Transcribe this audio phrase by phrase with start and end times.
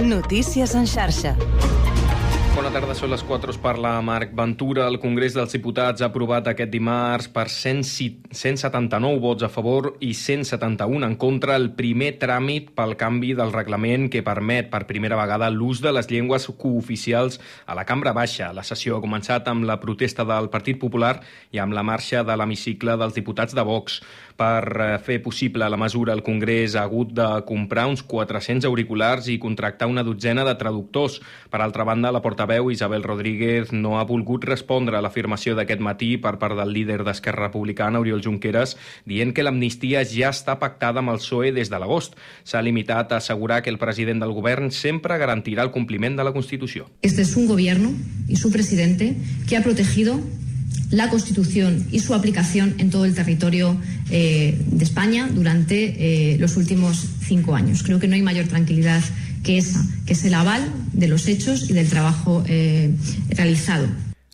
[0.00, 1.36] Notícies en xarxa.
[2.56, 4.86] Bona tarda, són les 4, us parla Marc Ventura.
[4.88, 11.04] El Congrés dels Diputats ha aprovat aquest dimarts per 179 vots a favor i 171
[11.04, 15.82] en contra el primer tràmit pel canvi del reglament que permet per primera vegada l'ús
[15.84, 17.36] de les llengües cooficials
[17.66, 18.54] a la cambra baixa.
[18.56, 21.18] La sessió ha començat amb la protesta del Partit Popular
[21.52, 24.00] i amb la marxa de l'hemicicle dels diputats de Vox.
[24.36, 29.30] Per eh, fer possible la mesura, el Congrés ha hagut de comprar uns 400 auriculars
[29.32, 31.22] i contractar una dotzena de traductors.
[31.48, 36.12] Per altra banda, la portaveu Isabel Rodríguez no ha volgut respondre a l'afirmació d'aquest matí
[36.20, 38.76] per part del líder d'Esquerra Republicana, Oriol Junqueras,
[39.08, 42.20] dient que l'amnistia ja està pactada amb el PSOE des de l'agost.
[42.44, 46.36] S'ha limitat a assegurar que el president del govern sempre garantirà el compliment de la
[46.36, 46.90] Constitució.
[47.00, 47.94] Este es un gobierno
[48.28, 49.16] y su presidente
[49.48, 50.20] que ha protegido
[50.90, 53.76] la Constitución y su aplicación en todo el territorio
[54.10, 57.82] eh, de España durante eh, los últimos cinco años.
[57.82, 59.02] Creo que no hay mayor tranquilidad
[59.42, 60.62] que esa, que es el aval
[60.92, 62.90] de los hechos y del trabajo eh,
[63.30, 63.86] realizado.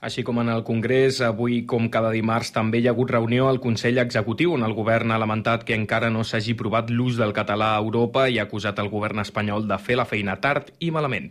[0.03, 3.61] Així com en el Congrés, avui, com cada dimarts, també hi ha hagut reunió al
[3.62, 7.77] Consell Executiu, on el govern ha lamentat que encara no s'hagi provat l'ús del català
[7.77, 11.31] a Europa i ha acusat el govern espanyol de fer la feina tard i malament.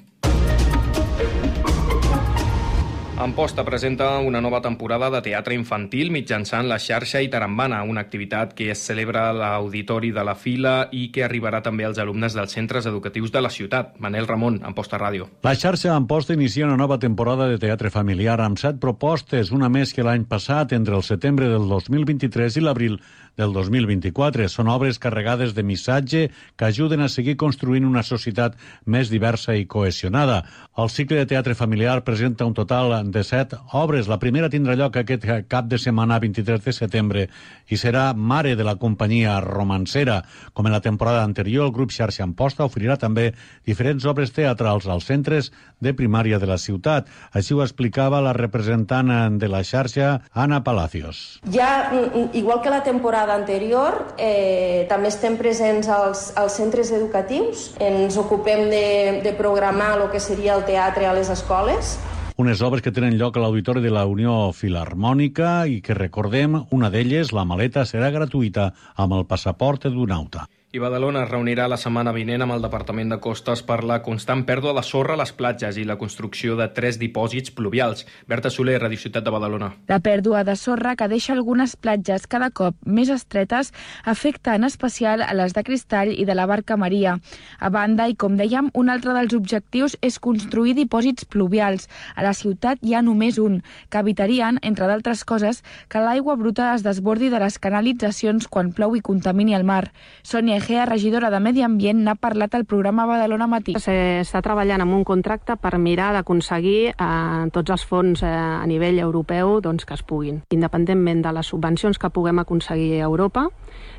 [3.22, 8.72] Amposta presenta una nova temporada de teatre infantil mitjançant la xarxa Itarambana, una activitat que
[8.74, 12.90] es celebra a l'Auditori de la Fila i que arribarà també als alumnes dels centres
[12.90, 13.94] educatius de la ciutat.
[14.02, 15.30] Manel Ramon, Amposta Ràdio.
[15.46, 19.94] La xarxa Amposta inicia una nova temporada de teatre familiar amb set propostes, una més
[19.94, 22.98] que l'any passat, entre el setembre del 2023 i l'abril
[23.38, 24.48] del 2024.
[24.52, 26.24] Són obres carregades de missatge
[26.58, 30.42] que ajuden a seguir construint una societat més diversa i cohesionada.
[30.78, 34.10] El cicle de teatre familiar presenta un total de set obres.
[34.12, 37.28] La primera tindrà lloc aquest cap de setmana 23 de setembre
[37.70, 40.22] i serà Mare de la companyia romancera.
[40.54, 43.32] Com en la temporada anterior, el grup Xarxa Amposta oferirà també
[43.66, 47.08] diferents obres teatrals als centres de primària de la ciutat.
[47.32, 51.40] Així ho explicava la representant de la xarxa, Ana Palacios.
[51.52, 51.92] Ja,
[52.34, 57.76] igual que la temporada anterior, eh, també estem presents als, als centres educatius.
[57.80, 62.00] Ens ocupem de, de programar el que seria el teatre a les escoles
[62.42, 66.90] unes obres que tenen lloc a l'Auditori de la Unió Filarmònica i que recordem, una
[66.90, 70.48] d'elles, la maleta, serà gratuïta amb el passaport d'un auta.
[70.74, 74.46] I Badalona es reunirà la setmana vinent amb el Departament de Costes per la constant
[74.48, 78.06] pèrdua de sorra a les platges i la construcció de tres dipòsits pluvials.
[78.24, 79.68] Berta Soler, Radio Ciutat de Badalona.
[79.92, 83.74] La pèrdua de sorra que deixa algunes platges cada cop més estretes
[84.06, 87.18] afecta en especial a les de Cristall i de la Barca Maria.
[87.60, 91.90] A banda, i com dèiem, un altre dels objectius és construir dipòsits pluvials.
[92.16, 93.60] A la ciutat hi ha només un,
[93.92, 98.96] que evitarien, entre d'altres coses, que l'aigua bruta es desbordi de les canalitzacions quan plou
[98.96, 99.92] i contamini el mar.
[100.24, 103.74] Sònia Egea, regidora de Medi Ambient, n'ha parlat al programa Badalona Matí.
[103.82, 109.02] S'està treballant amb un contracte per mirar d'aconseguir eh, tots els fons eh, a nivell
[109.02, 110.44] europeu doncs, que es puguin.
[110.54, 113.48] Independentment de les subvencions que puguem aconseguir a Europa,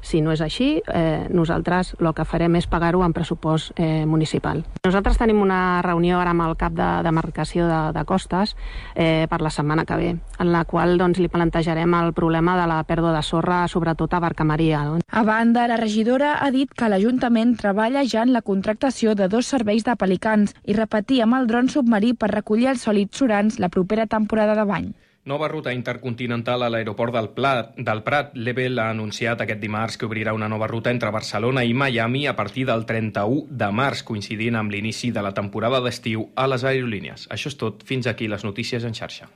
[0.03, 4.65] si no és així, eh, nosaltres el que farem és pagar-ho en pressupost eh, municipal.
[4.85, 8.57] Nosaltres tenim una reunió ara amb el cap de demarcació de, de costes
[8.95, 12.67] eh, per la setmana que ve, en la qual doncs, li plantejarem el problema de
[12.71, 14.83] la pèrdua de sorra, sobretot a Barca Maria.
[14.85, 14.99] No?
[15.09, 19.47] A banda, la regidora ha dit que l'Ajuntament treballa ja en la contractació de dos
[19.47, 23.71] serveis de pelicans i repetir amb el dron submarí per recollir els sòlids surants la
[23.71, 24.93] propera temporada de bany.
[25.25, 28.33] Nova ruta intercontinental a l'aeroport del, Plat, del Prat.
[28.35, 32.35] L'Ebel ha anunciat aquest dimarts que obrirà una nova ruta entre Barcelona i Miami a
[32.35, 37.29] partir del 31 de març, coincidint amb l'inici de la temporada d'estiu a les aerolínies.
[37.31, 37.87] Això és tot.
[37.87, 39.31] Fins aquí les notícies en xarxa.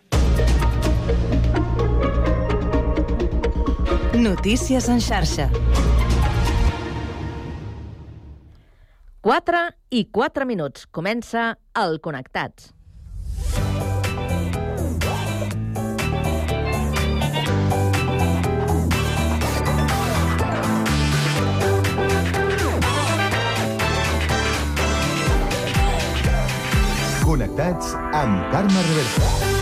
[4.18, 5.50] Notícies en xarxa.
[9.22, 10.90] 4 i 4 minuts.
[10.90, 12.75] Comença el Connectats.
[27.56, 29.55] Connectats amb Carme Reversa.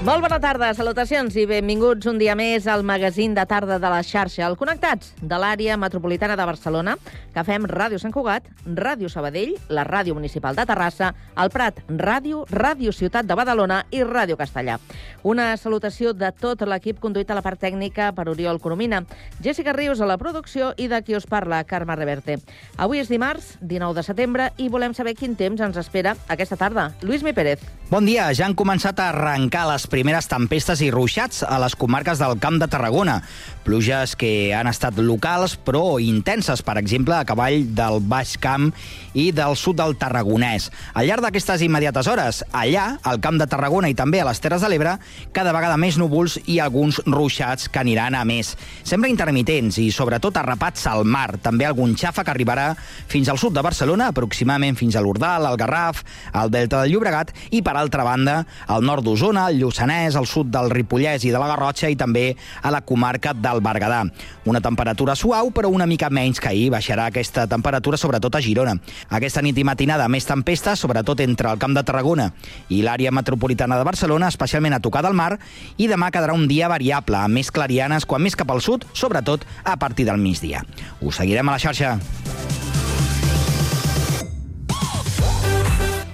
[0.00, 3.98] Molt bona tarda, salutacions i benvinguts un dia més al magazín de tarda de la
[4.00, 6.94] xarxa, el Connectats, de l'àrea metropolitana de Barcelona,
[7.34, 12.46] que fem Ràdio Sant Cugat, Ràdio Sabadell, la Ràdio Municipal de Terrassa, el Prat Ràdio,
[12.48, 14.78] Ràdio Ciutat de Badalona i Ràdio Castellà.
[15.20, 19.02] Una salutació de tot l'equip conduït a la part tècnica per Oriol Coromina,
[19.44, 22.38] Jessica Rius a la producció i de qui us parla, Carme Reverte.
[22.78, 26.94] Avui és dimarts, 19 de setembre, i volem saber quin temps ens espera aquesta tarda.
[27.04, 27.60] Lluís Mi Pérez.
[27.90, 32.22] Bon dia, ja han començat a arrencar les primeres tempestes i ruixats a les comarques
[32.22, 33.20] del Camp de Tarragona.
[33.64, 38.70] Pluges que han estat locals, però intenses, per exemple, a cavall del Baix Camp
[39.14, 40.70] i del sud del Tarragonès.
[40.94, 44.64] Al llarg d'aquestes immediates hores, allà, al Camp de Tarragona i també a les Terres
[44.64, 44.96] de l'Ebre,
[45.36, 48.54] cada vegada més núvols i alguns ruixats que aniran a més.
[48.86, 51.36] Sembla intermitents i, sobretot, arrapats al mar.
[51.42, 52.70] També algun xafa que arribarà
[53.10, 57.34] fins al sud de Barcelona, aproximadament fins a l'Urdal, al Garraf, al Delta del Llobregat
[57.50, 61.40] i, per altra banda, al nord d'Osona, al Lluçanès, al sud del Ripollès i de
[61.40, 62.30] la Garrotxa i també
[62.62, 64.04] a la comarca del Berguedà.
[64.46, 66.70] Una temperatura suau, però una mica menys que ahir.
[66.72, 68.76] Baixarà aquesta temperatura, sobretot a Girona.
[69.08, 72.30] Aquesta nit i matinada més tempesta, sobretot entre el Camp de Tarragona
[72.68, 75.34] i l'àrea metropolitana de Barcelona, especialment a tocar del mar,
[75.76, 79.46] i demà quedarà un dia variable, amb més clarianes, quan més cap al sud, sobretot
[79.64, 80.64] a partir del migdia.
[81.00, 81.98] Us seguirem a la xarxa.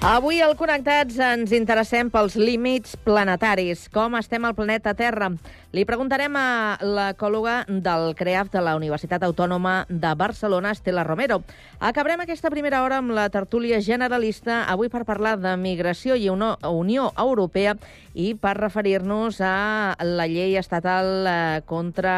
[0.07, 3.89] Avui al Connectats ens interessem pels límits planetaris.
[3.91, 5.33] Com estem al planeta Terra?
[5.77, 11.43] Li preguntarem a l'ecòloga del CREAF de la Universitat Autònoma de Barcelona, Estela Romero.
[11.85, 17.11] Acabarem aquesta primera hora amb la tertúlia generalista, avui per parlar de migració i Unió
[17.21, 17.75] Europea
[18.17, 22.15] i per referir-nos a la llei estatal eh, contra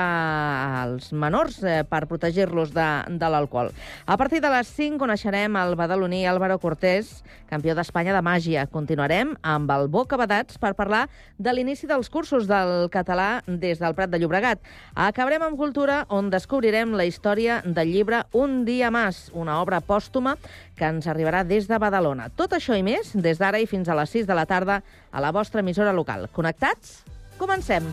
[0.84, 2.86] els menors eh, per protegir-los de,
[3.18, 3.72] de l'alcohol.
[4.06, 8.68] A partir de les 5 coneixerem el badaloní Álvaro Cortés, campió d'Espanya de màgia.
[8.70, 13.96] Continuarem amb el Boca Badats per parlar de l'inici dels cursos del català des del
[13.96, 14.60] Prat de Llobregat.
[14.94, 20.36] Acabarem amb cultura, on descobrirem la història del llibre Un dia més, una obra pòstuma
[20.76, 22.28] que ens arribarà des de Badalona.
[22.36, 25.24] Tot això i més, des d'ara i fins a les 6 de la tarda, a
[25.24, 26.28] la vostra emissora local.
[26.32, 27.02] Connectats?
[27.38, 27.88] Comencem!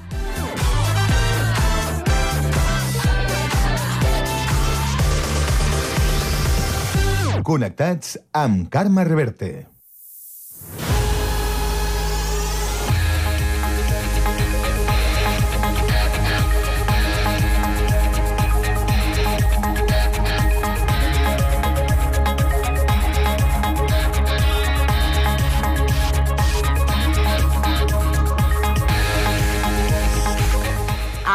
[7.46, 9.75] Connectats amb Carme Reverte.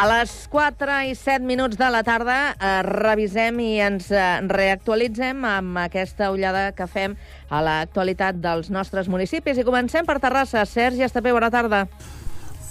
[0.01, 5.45] A les 4 i 7 minuts de la tarda eh, revisem i ens eh, reactualitzem
[5.45, 7.13] amb aquesta ullada que fem
[7.53, 9.61] a l'actualitat dels nostres municipis.
[9.61, 10.65] I comencem per Terrassa.
[10.65, 11.83] Sergi Estapé, bona tarda.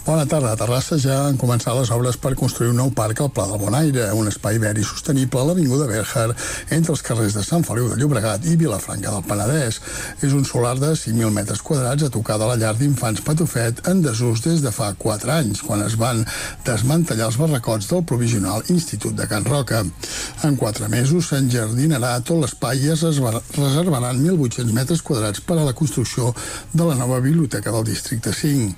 [0.03, 0.55] Bona tarda.
[0.55, 3.59] A Terrassa ja han començat les obres per construir un nou parc al Pla del
[3.61, 6.31] Bonaire, un espai verd i sostenible a l'Avinguda Berger,
[6.73, 9.77] entre els carrers de Sant Feliu de Llobregat i Vilafranca del Penedès.
[10.25, 14.01] És un solar de 5.000 metres quadrats a tocar de la llar d'infants Patufet en
[14.01, 16.25] desús des de fa 4 anys, quan es van
[16.65, 19.83] desmantellar els barracots del provisional Institut de Can Roca.
[20.49, 25.77] En 4 mesos s'enjardinarà tot l'espai i es reservaran 1.800 metres quadrats per a la
[25.77, 26.33] construcció
[26.73, 28.73] de la nova biblioteca del districte 5.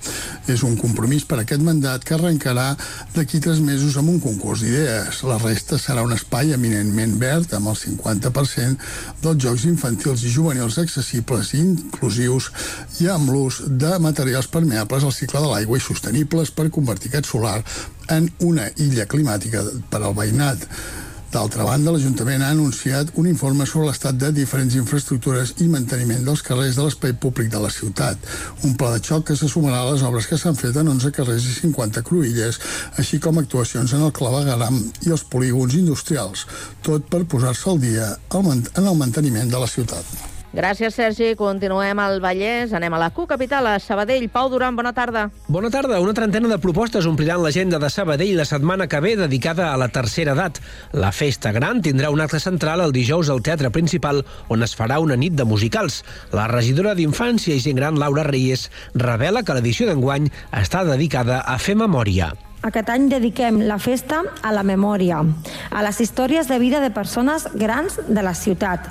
[0.52, 2.76] És un compromís compromís per aquest mandat que arrencarà
[3.14, 5.22] d'aquí tres mesos amb un concurs d'idees.
[5.28, 8.78] La resta serà un espai eminentment verd amb el 50%
[9.22, 12.50] dels jocs infantils i juvenils accessibles i inclusius
[13.02, 17.30] i amb l'ús de materials permeables al cicle de l'aigua i sostenibles per convertir aquest
[17.30, 17.62] solar
[18.10, 20.68] en una illa climàtica per al veïnat.
[21.34, 26.44] D'altra banda, l'Ajuntament ha anunciat un informe sobre l'estat de diferents infraestructures i manteniment dels
[26.46, 28.28] carrers de l'espai públic de la ciutat.
[28.68, 31.10] Un pla de xoc que se sumarà a les obres que s'han fet en 11
[31.16, 32.60] carrers i 50 cruïlles,
[33.02, 36.46] així com actuacions en el clavegaram i els polígons industrials,
[36.86, 40.33] tot per posar-se al dia en el manteniment de la ciutat.
[40.54, 41.32] Gràcies, Sergi.
[41.34, 42.76] Continuem al Vallès.
[42.78, 44.28] Anem a la Q Capital, a Sabadell.
[44.30, 45.24] Pau Duran, bona tarda.
[45.48, 45.98] Bona tarda.
[46.00, 49.90] Una trentena de propostes ompliran l'agenda de Sabadell la setmana que ve dedicada a la
[49.90, 50.62] tercera edat.
[50.94, 55.02] La festa gran tindrà un acte central el dijous al Teatre Principal, on es farà
[55.02, 56.04] una nit de musicals.
[56.32, 61.58] La regidora d'Infància i Gent Gran, Laura Reyes, revela que l'edició d'enguany està dedicada a
[61.58, 62.30] fer memòria.
[62.64, 65.18] Aquest any dediquem la festa a la memòria,
[65.68, 68.88] a les històries de vida de persones grans de la ciutat,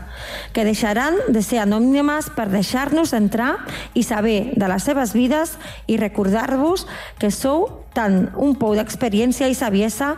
[0.53, 3.57] que deixaran de ser anònimes per deixar-nos entrar
[3.95, 6.87] i saber de les seves vides i recordar-vos
[7.19, 10.15] que sou tant un pou d'experiència i saviesa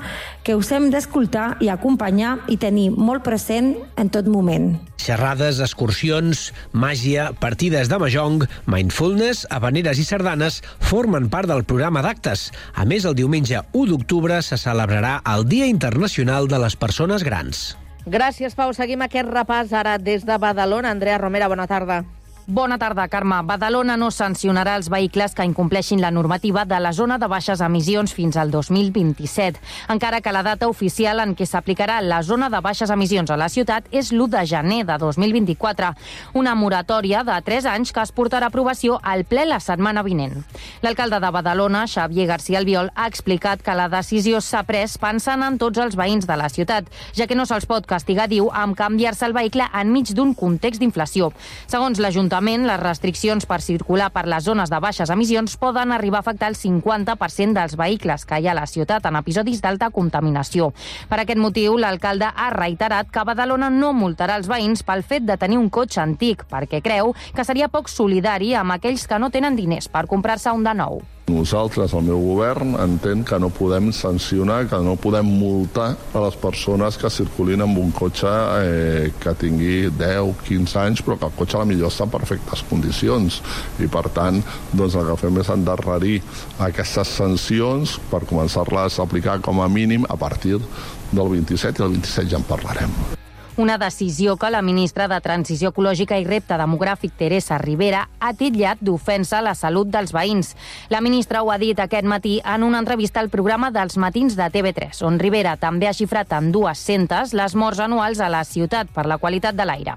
[0.46, 4.74] que us hem d'escoltar i acompanyar i tenir molt present en tot moment.
[5.04, 12.48] Xerrades, excursions, màgia, partides de mahjong, mindfulness, habaneres i sardanes formen part del programa d'actes.
[12.72, 17.74] A més, el diumenge 1 d'octubre se celebrarà el Dia Internacional de les Persones Grans.
[18.04, 18.68] Gràcies, Pau.
[18.76, 20.90] Seguim aquest repàs ara des de Badalona.
[20.92, 22.02] Andrea Romera, bona tarda.
[22.46, 23.38] Bona tarda, Carme.
[23.48, 28.12] Badalona no sancionarà els vehicles que incompleixin la normativa de la zona de baixes emissions
[28.12, 32.92] fins al 2027, encara que la data oficial en què s'aplicarà la zona de baixes
[32.92, 35.94] emissions a la ciutat és l'1 de gener de 2024,
[36.34, 40.44] una moratòria de 3 anys que es portarà a aprovació al ple la setmana vinent.
[40.82, 45.56] L'alcalde de Badalona, Xavier García Albiol, ha explicat que la decisió s'ha pres pensant en
[45.56, 49.24] tots els veïns de la ciutat, ja que no se'ls pot castigar, diu, amb canviar-se
[49.24, 51.32] el vehicle enmig d'un context d'inflació.
[51.72, 56.18] Segons l'Ajuntament l'Ajuntament, les restriccions per circular per les zones de baixes emissions poden arribar
[56.18, 59.92] a afectar el 50% dels vehicles que hi ha a la ciutat en episodis d'alta
[59.94, 60.72] contaminació.
[61.06, 65.38] Per aquest motiu, l'alcalde ha reiterat que Badalona no multarà els veïns pel fet de
[65.38, 69.54] tenir un cotxe antic, perquè creu que seria poc solidari amb aquells que no tenen
[69.54, 71.04] diners per comprar-se un de nou.
[71.24, 76.36] Nosaltres, el meu govern, entén que no podem sancionar, que no podem multar a les
[76.36, 78.28] persones que circulin amb un cotxe
[78.60, 82.12] eh, que tingui 10, 15 anys, però que el cotxe a la millor està en
[82.12, 83.40] perfectes condicions.
[83.80, 84.44] I, per tant,
[84.76, 86.20] doncs, el que fem és endarrerir
[86.68, 92.00] aquestes sancions per començar-les a aplicar com a mínim a partir del 27 i el
[92.02, 93.23] 27 ja en parlarem.
[93.56, 98.80] Una decisió que la ministra de Transició Ecològica i Repte Demogràfic, Teresa Rivera, ha titllat
[98.82, 100.56] d'ofensa a la salut dels veïns.
[100.90, 104.48] La ministra ho ha dit aquest matí en una entrevista al programa dels matins de
[104.50, 109.06] TV3, on Rivera també ha xifrat en 200 les morts anuals a la ciutat per
[109.06, 109.94] la qualitat de l'aire.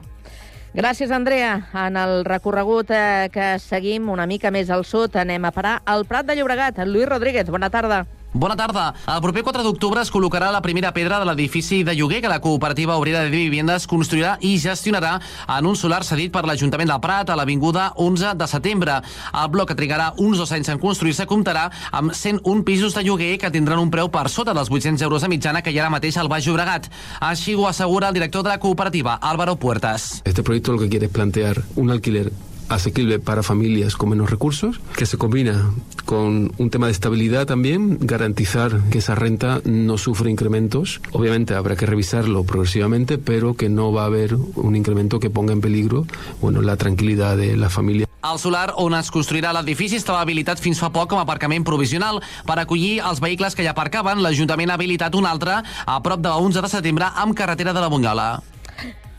[0.78, 1.56] Gràcies, Andrea.
[1.74, 6.06] En el recorregut eh, que seguim una mica més al sud, anem a parar al
[6.06, 6.86] Prat de Llobregat.
[6.86, 8.04] Lluís Rodríguez, bona tarda.
[8.34, 8.94] Bona tarda.
[9.08, 12.42] El proper 4 d'octubre es col·locarà la primera pedra de l'edifici de lloguer que la
[12.44, 15.16] cooperativa obrera de Viviendes construirà i gestionarà
[15.56, 19.00] en un solar cedit per l'Ajuntament del Prat a l'Avinguda 11 de setembre.
[19.32, 23.38] El bloc que trigarà uns dos anys en construir-se comptarà amb 101 pisos de lloguer
[23.40, 25.96] que tindran un preu per sota dels 800 euros de mitjana que hi ha ara
[25.96, 26.92] mateix al Baix Llobregat.
[27.22, 30.22] Així ho assegura el director de la cooperativa, Álvaro Puertas.
[30.26, 32.32] Este proyecto lo que quiere es plantear un alquiler
[32.70, 35.72] asequible para familias con menos recursos, que se combina
[36.06, 41.02] con un tema de estabilidad también, garantizar que esa renta no sufre incrementos.
[41.12, 45.54] Obviamente habrá que revisarlo progresivamente, pero que no va a haber un incremento que ponga
[45.54, 46.06] en peligro
[46.42, 48.08] bueno, la tranquilidad de la familia.
[48.24, 52.20] El solar on es construirà l'edifici estava habilitat fins fa poc com a aparcament provisional
[52.50, 54.24] per acollir els vehicles que hi aparcaven.
[54.26, 57.92] L'Ajuntament ha habilitat un altre a prop de 11 de setembre amb carretera de la
[57.94, 58.30] Bunyola.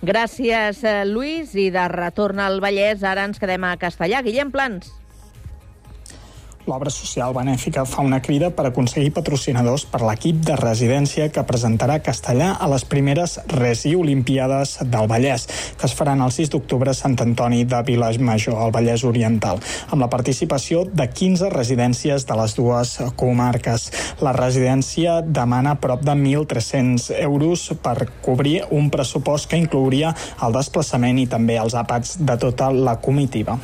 [0.02, 1.55] Gràcies, eh, Lluís.
[1.59, 4.23] I de retorn al Vallès, ara ens quedem a Castellà.
[4.23, 4.98] Guillem Plans
[6.68, 11.96] l'obra social benèfica fa una crida per aconseguir patrocinadors per l'equip de residència que presentarà
[12.04, 15.46] Castellà a les primeres Resi Olimpiades del Vallès,
[15.80, 20.04] que es faran el 6 d'octubre a Sant Antoni de Vilamajor, al Vallès Oriental, amb
[20.04, 23.88] la participació de 15 residències de les dues comarques.
[24.20, 30.12] La residència demana prop de 1.300 euros per cobrir un pressupost que inclouria
[30.44, 33.58] el desplaçament i també els àpats de tota la comitiva.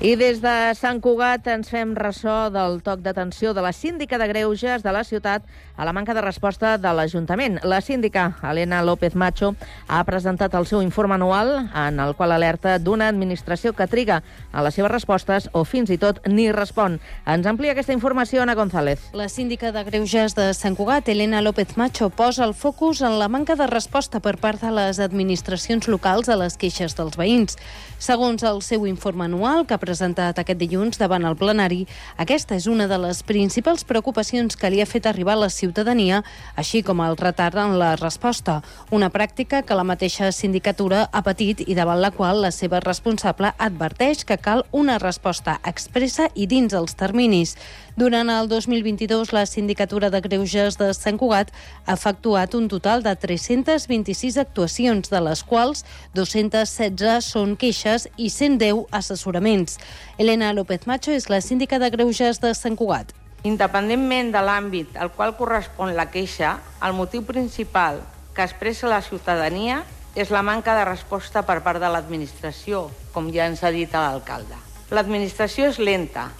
[0.00, 4.30] I des de Sant Cugat ens fem ressò del toc d'atenció de la síndica de
[4.30, 5.44] Greuges de la ciutat
[5.76, 7.58] a la manca de resposta de l'Ajuntament.
[7.68, 9.54] La síndica, Helena López Macho,
[9.88, 14.64] ha presentat el seu informe anual en el qual alerta d'una administració que triga a
[14.64, 16.96] les seves respostes o fins i tot ni respon.
[17.28, 19.04] Ens amplia aquesta informació Ana González.
[19.12, 23.28] La síndica de Greuges de Sant Cugat, Helena López Macho, posa el focus en la
[23.28, 27.60] manca de resposta per part de les administracions locals a les queixes dels veïns.
[28.00, 31.80] Segons el seu informe anual, que ha presentat aquest dilluns davant el plenari,
[32.22, 36.22] aquesta és una de les principals preocupacions que li ha fet arribar la ciutadania,
[36.54, 38.60] així com el retard en la resposta,
[38.94, 43.50] una pràctica que la mateixa sindicatura ha patit i davant la qual la seva responsable
[43.58, 47.56] adverteix que cal una resposta expressa i dins els terminis.
[48.00, 51.50] Durant el 2022, la Sindicatura de Greuges de Sant Cugat
[51.84, 55.84] ha efectuat un total de 326 actuacions, de les quals
[56.16, 59.76] 216 són queixes i 110 assessoraments.
[60.16, 63.12] Elena López Macho és la síndica de Greuges de Sant Cugat.
[63.44, 68.00] Independentment de l'àmbit al qual correspon la queixa, el motiu principal
[68.32, 69.82] que expressa la ciutadania
[70.16, 74.56] és la manca de resposta per part de l'administració, com ja ens ha dit l'alcalde.
[74.88, 76.30] L'administració és lenta,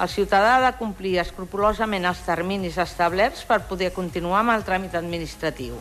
[0.00, 4.96] el ciutadà ha de complir escrupulosament els terminis establerts per poder continuar amb el tràmit
[4.96, 5.76] administratiu.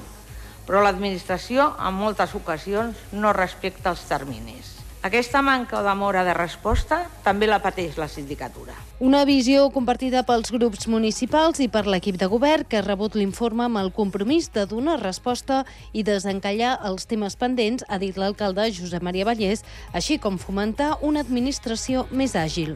[0.70, 4.76] però l'administració en moltes ocasions no respecta els terminis.
[5.02, 8.76] Aquesta manca demora de resposta també la pateix la sindicatura.
[9.00, 13.66] Una visió compartida pels grups municipals i per l'equip de govern que ha rebut l'informe
[13.66, 19.02] amb el compromís de donar resposta i desencallar els temes pendents, ha dit l'alcalde Josep
[19.02, 22.76] Maria Vallès, així com fomentar una administració més àgil.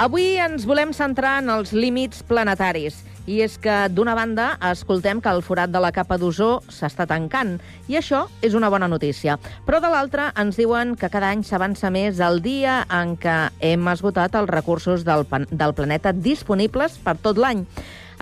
[0.00, 3.02] Avui ens volem centrar en els límits planetaris.
[3.28, 7.58] I és que, d'una banda, escoltem que el forat de la capa d'ozó s'està tancant,
[7.84, 9.36] i això és una bona notícia.
[9.66, 13.92] Però de l'altra, ens diuen que cada any s'avança més el dia en què hem
[13.92, 17.66] esgotat els recursos del, del planeta disponibles per tot l'any.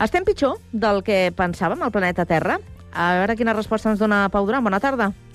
[0.03, 2.59] Estem pitjor del que pensàvem al planeta Terra?
[2.91, 4.67] A veure quina resposta ens dona Pau Duran.
[4.67, 5.13] Bona tarda.
[5.13, 5.28] Bona tarda,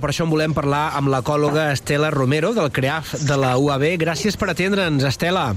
[0.00, 3.96] per això en volem parlar amb l'ecòloga Estela Romero, del CREAF de la UAB.
[4.00, 5.54] Gràcies per atendre'ns, Estela.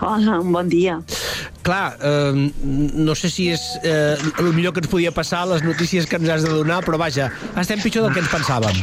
[0.00, 1.00] Hola, un bon dia.
[1.62, 6.06] Clar, eh, no sé si és eh, el millor que ens podia passar les notícies
[6.06, 8.82] que ens has de donar, però vaja, estem pitjor del que ens pensàvem.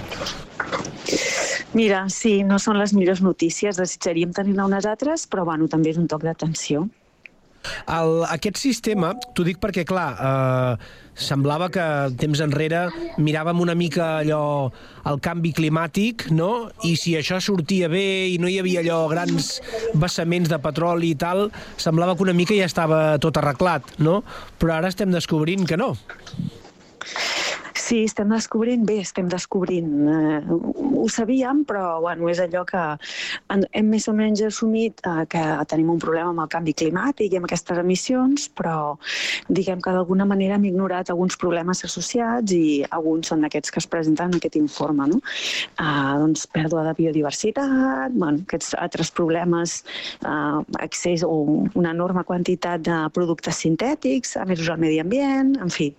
[1.78, 6.00] Mira, sí, no són les millors notícies, desitjaríem tenir-ne unes altres, però bueno, també és
[6.02, 6.88] un toc d'atenció.
[7.92, 10.90] El, aquest sistema, t'ho dic perquè, clar, eh,
[11.20, 11.86] semblava que
[12.20, 12.86] temps enrere
[13.20, 14.70] miràvem una mica allò
[15.10, 16.70] el canvi climàtic, no?
[16.88, 19.58] I si això sortia bé i no hi havia allò grans
[19.94, 24.22] vessaments de petroli i tal, semblava que una mica ja estava tot arreglat, no?
[24.60, 25.94] Però ara estem descobrint que no.
[27.80, 29.92] Sí, estem descobrint, bé, estem descobrint.
[30.12, 30.40] Eh,
[31.00, 32.82] ho sabíem, però bueno, és allò que
[33.56, 37.40] hem més o menys assumit eh, que tenim un problema amb el canvi climàtic i
[37.40, 38.98] amb aquestes emissions, però
[39.48, 43.88] diguem que d'alguna manera hem ignorat alguns problemes associats i alguns són aquests que es
[43.96, 45.08] presenten en aquest informe.
[45.14, 45.22] No?
[45.80, 49.80] Eh, doncs pèrdua de biodiversitat, bueno, aquests altres problemes,
[50.20, 51.40] eh, accés o
[51.80, 55.94] una enorme quantitat de productes sintètics, emesos al medi ambient, en fi,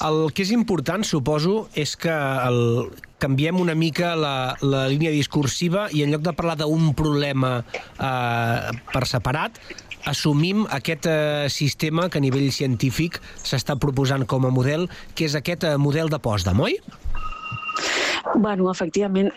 [0.00, 2.90] el que és important, suposo, és que el,
[3.22, 8.72] canviem una mica la, la línia discursiva i en lloc de parlar d'un problema eh,
[8.92, 9.60] per separat,
[10.10, 15.38] assumim aquest eh, sistema que a nivell científic s'està proposant com a model, que és
[15.38, 16.80] aquest eh, model de Potsdam, oi?
[18.34, 19.30] Bueno, efectivament,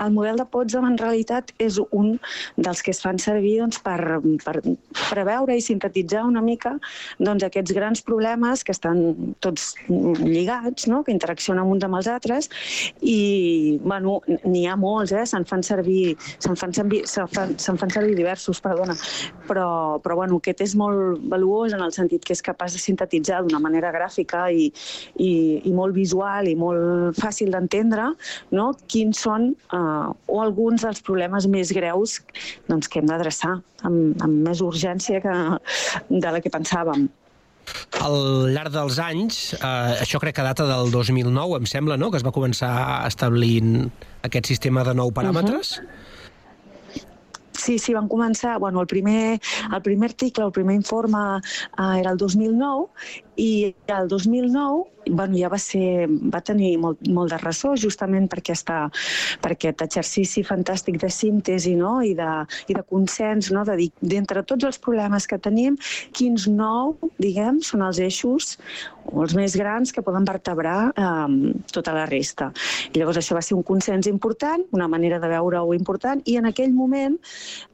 [0.00, 2.14] el model de Potsdam en realitat és un
[2.56, 4.56] dels que es fan servir doncs, per, per
[5.10, 6.76] preveure i sintetitzar una mica
[7.18, 11.02] doncs, aquests grans problemes que estan tots lligats, no?
[11.04, 12.50] que interaccionen uns amb els altres,
[13.02, 15.26] i bueno, n'hi ha molts, eh?
[15.28, 18.96] se'n fan servir, se'n fan, servir, se fan, se fan servir diversos, perdona,
[19.48, 23.42] però, però bueno, aquest és molt valuós en el sentit que és capaç de sintetitzar
[23.44, 24.70] d'una manera gràfica i,
[25.20, 25.30] i,
[25.68, 28.10] i molt visual i molt fàcil d'entendre
[28.56, 28.70] no?
[28.90, 29.89] quins són eh,
[30.26, 32.18] o alguns dels problemes més greus
[32.68, 35.36] doncs, que hem d'adreçar amb, amb més urgència que,
[36.10, 37.08] de la que pensàvem.
[38.00, 38.16] Al
[38.54, 42.26] llarg dels anys, eh, això crec que data del 2009, em sembla, no?, que es
[42.26, 42.72] va començar
[43.06, 43.90] establint
[44.26, 45.78] aquest sistema de nou paràmetres.
[45.78, 46.08] Uh -huh.
[47.60, 48.58] Sí, sí, van començar...
[48.58, 49.38] Bueno, el primer,
[49.74, 52.88] el primer article, el primer informe eh, era el 2009
[53.40, 58.40] i el 2009 bueno, ja va, ser, va tenir molt, molt de ressò justament per,
[58.42, 58.82] aquesta,
[59.40, 61.98] per aquest exercici fantàstic de síntesi no?
[62.04, 62.28] I, de,
[62.68, 63.64] i de consens, no?
[63.64, 65.78] de dir, d'entre tots els problemes que tenim,
[66.16, 68.58] quins nou, diguem, són els eixos
[69.10, 72.50] o els més grans que poden vertebrar eh, tota la resta.
[72.92, 76.50] I llavors això va ser un consens important, una manera de veure-ho important, i en
[76.50, 77.16] aquell moment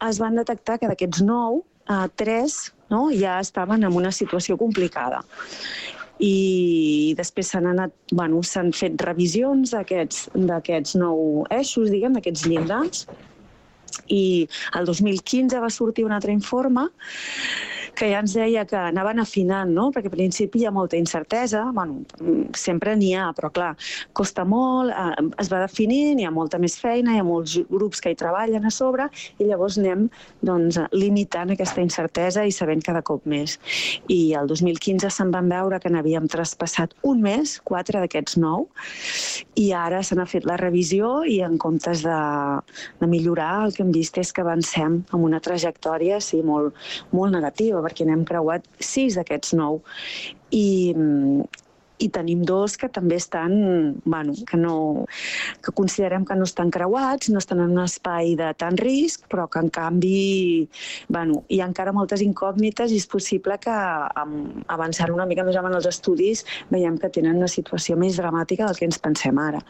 [0.07, 3.09] es van detectar que d'aquests nou, eh, tres no?
[3.11, 5.23] ja estaven en una situació complicada
[6.23, 13.05] i després s'han anat, bueno, s'han fet revisions d'aquests nou eixos, diguem, d'aquests llindars,
[14.09, 14.47] i
[14.79, 16.87] el 2015 va sortir un altre informe
[17.97, 19.89] que ja ens deia que anaven afinant, no?
[19.95, 22.03] perquè al principi hi ha molta incertesa, bueno,
[22.57, 23.73] sempre n'hi ha, però clar,
[24.17, 28.03] costa molt, eh, es va definint, hi ha molta més feina, hi ha molts grups
[28.05, 29.09] que hi treballen a sobre,
[29.41, 30.07] i llavors anem
[30.45, 33.57] doncs, limitant aquesta incertesa i sabent cada cop més.
[34.13, 38.69] I el 2015 se'n van veure que n'havíem traspassat un mes, quatre d'aquests nou,
[39.57, 42.21] i ara se n'ha fet la revisió i en comptes de,
[43.01, 46.77] de millorar el que hem vist és que avancem amb una trajectòria sí, molt,
[47.17, 49.81] molt negativa, perquè n'hem creuat sis d'aquests nou.
[50.51, 50.67] I,
[51.99, 55.07] i tenim dos que també estan, bueno, que, no,
[55.65, 59.47] que considerem que no estan creuats, no estan en un espai de tant risc, però
[59.49, 60.69] que en canvi
[61.09, 65.57] bueno, hi ha encara moltes incògnites i és possible que amb avançar una mica més
[65.57, 69.63] en els estudis veiem que tenen una situació més dramàtica del que ens pensem ara.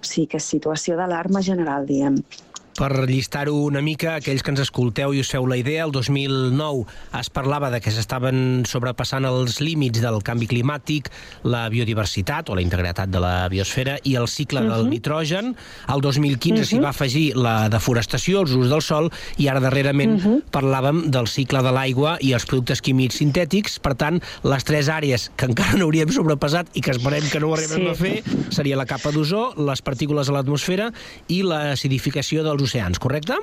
[0.00, 2.18] O sigui que és situació d'alarma general, diem.
[2.78, 6.86] Per llistar-ho una mica, aquells que ens escolteu i us feu la idea, el 2009
[7.18, 11.10] es parlava de que s'estaven sobrepassant els límits del canvi climàtic,
[11.42, 14.74] la biodiversitat o la integritat de la biosfera i el cicle uh -huh.
[14.76, 14.90] del mhm.
[14.90, 15.56] nitrogen.
[15.88, 16.68] El 2015 uh -huh.
[16.68, 16.84] s'hi mhm.
[16.84, 20.36] va afegir la deforestació, els usos del sol i ara darrerament uh mhm.
[20.36, 20.42] -huh.
[20.50, 23.78] parlàvem del cicle de l'aigua i els productes químics sintètics.
[23.78, 27.48] Per tant, les tres àrees que encara no hauríem sobrepassat i que esperem que no
[27.48, 27.88] ho arribem sí.
[27.88, 30.92] a fer seria la capa d'ozó, les partícules a l'atmosfera
[31.28, 33.34] i l'acidificació dels oceans, correcte?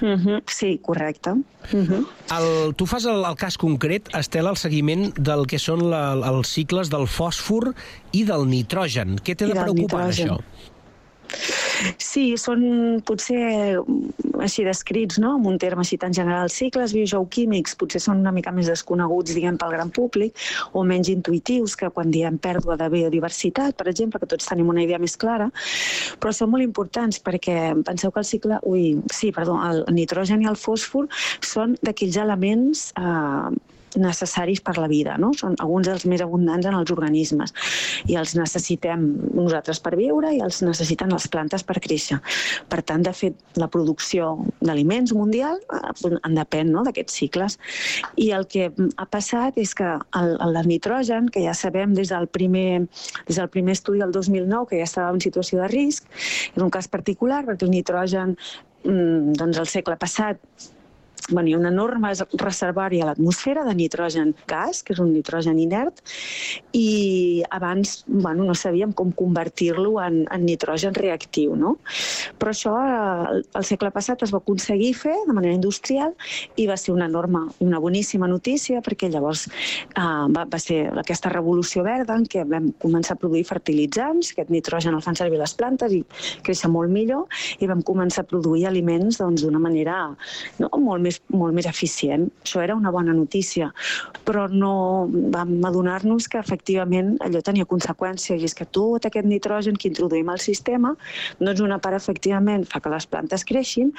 [0.00, 0.42] Mhm, -huh.
[0.46, 1.30] Sí, correcte.
[1.30, 1.44] Mhm.
[1.72, 2.06] -huh.
[2.38, 6.48] el, tu fas el, el cas concret, Estela, el seguiment del que són la, els
[6.48, 7.74] cicles del fòsfor
[8.12, 9.16] i del nitrogen.
[9.16, 10.40] Què t'ha de preocupar, això?
[11.98, 12.62] Sí, són
[13.06, 13.78] potser
[14.42, 16.50] així descrits, no?, amb un terme així tan general.
[16.52, 20.38] Cicles biogeoquímics potser són una mica més desconeguts, diguem, pel gran públic,
[20.72, 24.84] o menys intuitius que quan diem pèrdua de biodiversitat, per exemple, que tots tenim una
[24.84, 25.50] idea més clara,
[26.22, 28.60] però són molt importants perquè penseu que el cicle...
[28.68, 31.08] Ui, sí, perdó, el nitrogen i el fòsfor
[31.42, 33.50] són d'aquells elements eh,
[34.00, 35.32] necessaris per la vida, no?
[35.38, 37.52] Són alguns dels més abundants en els organismes
[38.10, 42.18] i els necessitem nosaltres per viure i els necessiten les plantes per créixer.
[42.72, 47.58] Per tant, de fet, la producció d'aliments mundial eh, en depèn no, d'aquests cicles.
[48.16, 52.28] I el que ha passat és que el, el nitrogen, que ja sabem des del
[52.28, 52.84] primer,
[53.28, 56.06] des del primer estudi del 2009 que ja estava en situació de risc,
[56.52, 58.36] és un cas particular perquè el nitrogen
[58.84, 60.40] mm, doncs el segle passat
[61.30, 66.02] bueno, un enorme reservori a l'atmosfera de nitrogen gas, que és un nitrogen inert,
[66.72, 71.56] i abans bueno, no sabíem com convertir-lo en, en nitrogen reactiu.
[71.56, 71.76] No?
[72.40, 76.14] Però això al, segle passat es va aconseguir fer de manera industrial
[76.56, 81.32] i va ser una enorme, una boníssima notícia perquè llavors eh, va, va ser aquesta
[81.32, 85.54] revolució verda en què vam començar a produir fertilitzants, aquest nitrogen el fan servir les
[85.58, 86.02] plantes i
[86.46, 87.26] créixer molt millor,
[87.60, 89.98] i vam començar a produir aliments doncs, d'una doncs, manera
[90.60, 92.28] no, molt més més, molt més eficient.
[92.44, 93.70] Això era una bona notícia,
[94.26, 99.76] però no vam adonar-nos que efectivament allò tenia conseqüències, i és que tot aquest nitrogen
[99.76, 100.94] que introduïm al sistema,
[101.40, 103.92] doncs una part efectivament fa que les plantes creixin,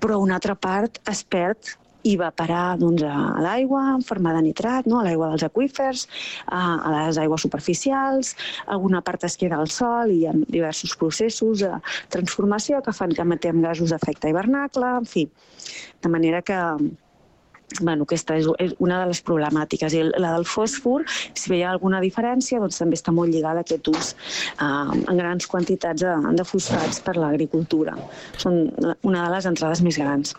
[0.00, 4.44] però una altra part es perd i va parar doncs, a l'aigua en forma de
[4.48, 5.00] nitrat, no?
[5.00, 6.06] a l'aigua dels aquífers,
[6.46, 8.34] a, a les aigües superficials,
[8.66, 11.74] alguna part es queda al sol i hi ha diversos processos de
[12.12, 15.28] transformació que fan que emetem gasos d'efecte hivernacle, en fi,
[16.00, 16.58] de manera que
[17.78, 18.48] bueno, aquesta és,
[18.82, 19.94] una de les problemàtiques.
[19.94, 21.04] I la del fòsfor,
[21.38, 25.46] si veia alguna diferència, doncs també està molt lligada a aquest ús eh, en grans
[25.46, 27.94] quantitats de, de fosfats per l'agricultura.
[28.42, 28.64] Són
[29.06, 30.34] una de les entrades més grans.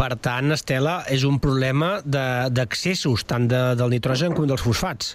[0.00, 5.12] Per tant, Estela, és un problema d'accessos tant de, del nitrogen com dels fosfats.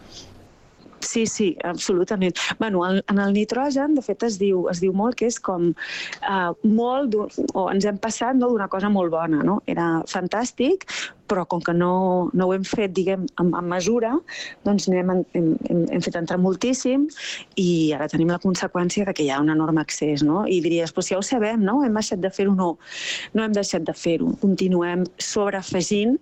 [1.05, 2.35] Sí, sí, absolutament.
[2.57, 5.67] Bueno, en, en el nitrogen, de fet, es diu, es diu molt que és com
[5.69, 7.13] uh, molt,
[7.53, 9.59] o ens hem passat no, d'una cosa molt bona, no?
[9.69, 10.87] Era fantàstic,
[11.29, 11.93] però com que no,
[12.33, 14.15] no ho hem fet, diguem, amb, amb mesura,
[14.65, 17.05] doncs hem, hem, hem, hem fet entrar moltíssim
[17.61, 20.43] i ara tenim la conseqüència de que hi ha un enorme accés, no?
[20.49, 21.83] I diries, però si ja ho sabem, no?
[21.85, 22.57] Hem deixat de fer-ho?
[22.57, 22.75] No,
[23.37, 24.33] no hem deixat de fer-ho.
[24.41, 26.17] Continuem sobreafegint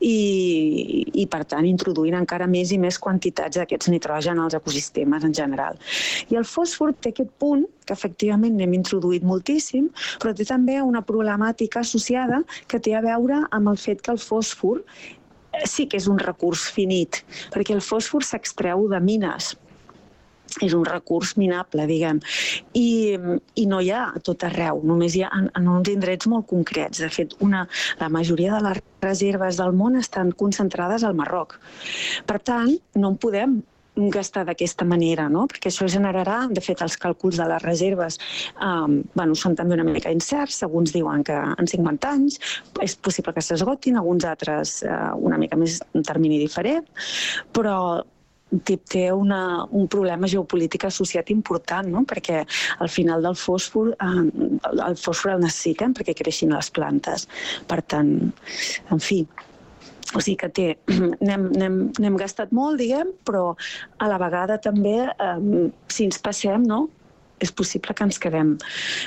[0.00, 5.36] i, i per tant introduint encara més i més quantitats d'aquests nitrogen als ecosistemes en
[5.36, 5.78] general.
[6.32, 9.88] I el fòsfor té aquest punt que efectivament n'hem introduït moltíssim,
[10.22, 14.22] però té també una problemàtica associada que té a veure amb el fet que el
[14.22, 14.84] fòsfor
[15.66, 19.56] sí que és un recurs finit, perquè el fòsfor s'extreu de mines,
[20.64, 22.20] és un recurs minable, diguem,
[22.74, 23.16] i,
[23.60, 26.48] i no hi ha a tot arreu, només hi ha en, en uns indrets molt
[26.50, 27.02] concrets.
[27.02, 27.66] De fet, una,
[28.00, 31.58] la majoria de les reserves del món estan concentrades al Marroc.
[32.26, 33.60] Per tant, no en podem
[34.08, 35.46] gastar d'aquesta manera, no?
[35.50, 38.18] perquè això generarà, de fet, els càlculs de les reserves
[38.62, 42.38] um, bueno, són també una mica incerts, alguns diuen que en 50 anys
[42.84, 46.86] és possible que s'esgotin, alguns altres uh, una mica més un termini diferent,
[47.52, 47.76] però
[48.58, 52.02] té una, un problema geopolític associat important, no?
[52.08, 52.42] perquè
[52.78, 54.24] al final del fòsfor, eh,
[54.86, 57.28] el fòsfor el necessitem perquè creixin les plantes.
[57.70, 58.10] Per tant,
[58.90, 59.22] en fi,
[60.14, 60.68] o sigui que té,
[61.26, 63.52] n'hem gastat molt, diguem, però
[63.98, 66.88] a la vegada també, eh, si ens passem, no?
[67.40, 68.50] és possible que ens quedem,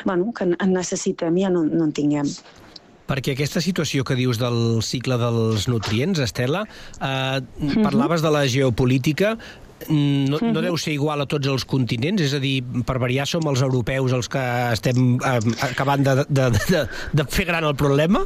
[0.09, 2.31] bueno, que en necessitem i ja no, no en tinguem.
[3.09, 6.63] Perquè aquesta situació que dius del cicle dels nutrients, Estela,
[6.99, 7.83] eh, mhm.
[7.83, 9.37] parlaves de la geopolítica,
[9.89, 10.61] no, no mhm.
[10.63, 12.23] deu ser igual a tots els continents?
[12.23, 15.39] És a dir, per variar som els europeus els que estem eh,
[15.71, 18.23] acabant de, de, de, de fer gran el problema?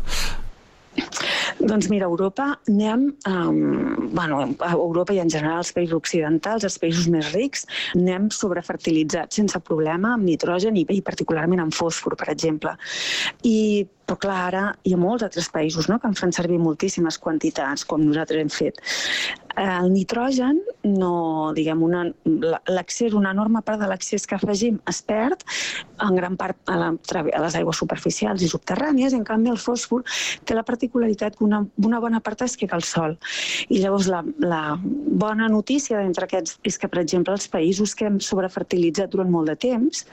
[1.58, 6.66] Doncs mira, a Europa anem, um, bueno, a Europa i en general als països occidentals,
[6.66, 7.66] els països més rics,
[7.98, 12.74] anem sobrefertilitzats sense problema amb nitrogen i, i particularment amb fòsfor, per exemple.
[13.46, 17.20] I però clar, ara hi ha molts altres països no?, que en fan servir moltíssimes
[17.20, 18.80] quantitats, com nosaltres hem fet.
[19.58, 21.82] El nitrogen, no, diguem,
[22.70, 25.42] l'accés, una enorme part de l'accés que afegim es perd
[26.06, 30.06] en gran part a, la, a les aigües superficials i subterrànies, en canvi el fòsfor
[30.46, 33.18] té la particularitat que una, una bona part es queda al sol.
[33.74, 38.06] I llavors la, la bona notícia d'entre aquests és que, per exemple, els països que
[38.08, 40.06] hem sobrefertilitzat durant molt de temps,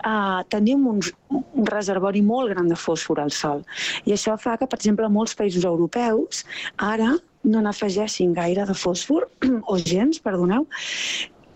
[0.00, 1.04] eh, tenim un,
[1.36, 3.64] un reservori molt gran de fòsfor al sol.
[4.08, 6.44] I això fa que, per exemple, molts països europeus
[6.76, 7.14] ara
[7.48, 9.28] no n'afegeixin gaire de fòsfor,
[9.72, 10.66] o gens, perdoneu,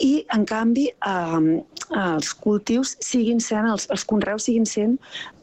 [0.03, 4.97] i, en canvi, eh, els cultius siguin sent, els, els conreus siguin sent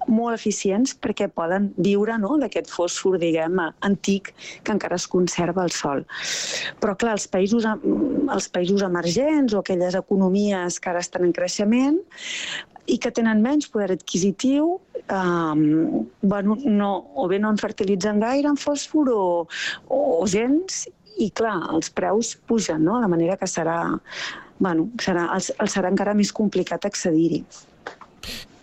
[0.10, 4.34] molt eficients perquè poden viure no, d'aquest fòsfor, diguem, antic
[4.66, 6.04] que encara es conserva al sol.
[6.82, 12.02] Però, clar, els països, els països emergents o aquelles economies que ara estan en creixement
[12.90, 14.78] i que tenen menys poder adquisitiu,
[15.14, 19.26] um, bueno, no, o bé no en fertilitzen gaire en fòsfor o,
[19.88, 20.86] o, o gens,
[21.20, 23.00] i clar, els preus pugen, no?
[23.04, 23.82] de manera que serà,
[24.60, 27.44] bueno, serà, els, els serà encara més complicat accedir-hi.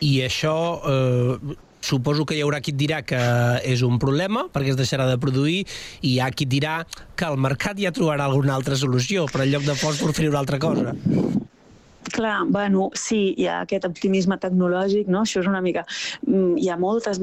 [0.06, 3.20] I això eh, suposo que hi haurà qui et dirà que
[3.64, 5.62] és un problema perquè es deixarà de produir
[6.02, 6.80] i hi ha qui et dirà
[7.16, 10.42] que el mercat ja trobarà alguna altra solució, però en lloc de fòsfor fer una
[10.42, 10.96] altra cosa.
[12.12, 15.24] Clar, bueno, sí, hi ha aquest optimisme tecnològic, no?
[15.26, 15.82] Això és una mica...
[16.26, 17.18] Mm, hi ha moltes...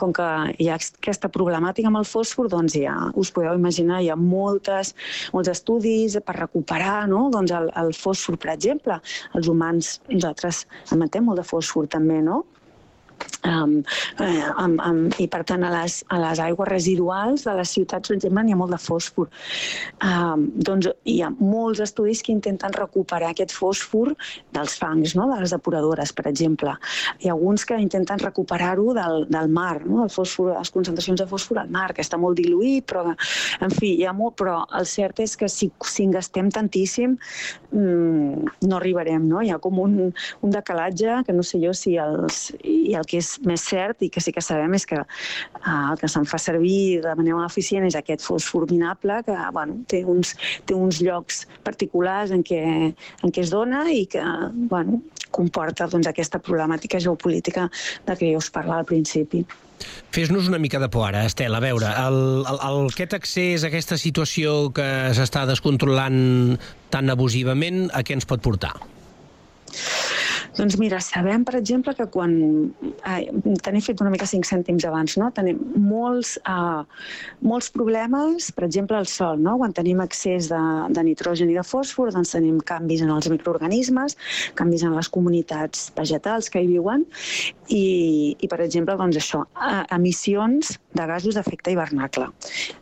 [0.00, 0.26] Com que
[0.60, 4.92] hi ha aquesta problemàtica amb el fòsfor, doncs ja us podeu imaginar, hi ha moltes,
[5.32, 7.28] molts estudis per recuperar no?
[7.32, 9.00] doncs el, el fòsfor, per exemple.
[9.38, 12.42] Els humans, nosaltres emetem molt de fòsfor també, no?
[13.48, 13.82] Um,
[14.20, 18.10] eh, um, um, I, per tant, a les, a les aigües residuals de les ciutats,
[18.10, 19.28] per exemple, n'hi ha molt de fòsfor.
[20.04, 24.12] Um, doncs hi ha molts estudis que intenten recuperar aquest fòsfor
[24.56, 25.28] dels fangs, no?
[25.32, 26.74] de les depuradores, per exemple.
[27.22, 30.02] Hi ha alguns que intenten recuperar-ho del, del mar, no?
[30.04, 33.14] el fòsfor, les concentracions de fòsfor al mar, que està molt diluït, però,
[33.62, 37.16] en fi, hi ha molt, però el cert és que si, si en gastem tantíssim,
[37.72, 39.42] mm, no arribarem, no?
[39.42, 39.98] Hi ha com un,
[40.42, 44.10] un decalatge, que no sé jo si els, i el que és més cert i
[44.12, 47.86] que sí que sabem és que eh, el que se'n fa servir de manera eficient
[47.88, 50.34] és aquest fosfor minable que bueno, té, uns,
[50.68, 54.24] té uns llocs particulars en què, en què es dona i que
[54.70, 55.02] bueno,
[55.34, 57.68] comporta doncs, aquesta problemàtica geopolítica
[58.06, 59.44] de què us parla al principi.
[60.10, 63.98] Fes-nos una mica de por ara, Estel, a veure, el, el, el, aquest accés, aquesta
[64.00, 66.58] situació que s'està descontrolant
[66.90, 68.74] tan abusivament, a què ens pot portar?
[70.56, 72.32] Doncs mira, sabem, per exemple, que quan...
[73.04, 75.28] Eh, T'he fet una mica cinc cèntims abans, no?
[75.34, 76.82] Tenim molts, eh,
[77.44, 79.56] molts problemes, per exemple, al sol, no?
[79.60, 80.60] Quan tenim excés de,
[80.94, 84.16] de nitrogen i de fòsfor, doncs tenim canvis en els microorganismes,
[84.58, 87.04] canvis en les comunitats vegetals que hi viuen
[87.68, 92.30] i, i per exemple, doncs això, eh, emissions de gasos d'efecte hivernacle.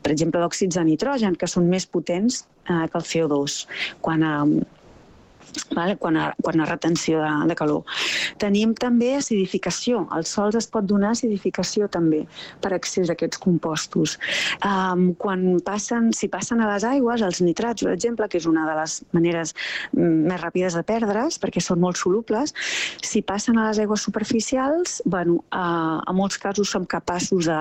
[0.03, 3.61] Per exemple, d'òxids de nitrogen, que són més potents eh, que el CO2.
[4.05, 4.67] Quan, eh,
[5.75, 5.97] vale?
[6.01, 7.99] quan, a, quan a retenció de, de calor.
[8.43, 10.05] Tenim també acidificació.
[10.15, 12.25] Als sols es pot donar acidificació també
[12.65, 14.17] per accés a aquests compostos.
[14.67, 18.67] Um, quan passen, si passen a les aigües, els nitrats, per exemple, que és una
[18.69, 19.55] de les maneres
[19.93, 22.55] mm, més ràpides de perdre's, perquè són molt solubles,
[23.05, 27.61] si passen a les aigües superficials, bueno, uh, en molts casos som capaços de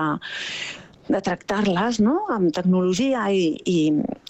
[1.06, 2.16] de tractar-les no?
[2.34, 3.78] amb tecnologia i, i,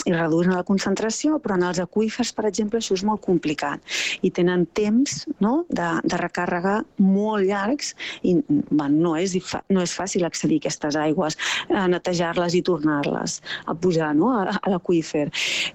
[0.07, 3.83] i reduint la concentració, però en els aquífers, per exemple, això és molt complicat
[4.23, 7.93] i tenen temps no, de, de recàrrega molt llargs
[8.23, 9.35] i bueno, no, és,
[9.73, 11.39] no és fàcil accedir a aquestes aigües,
[11.71, 15.27] a netejar-les i tornar-les a pujar no, a, a l'aqüífer.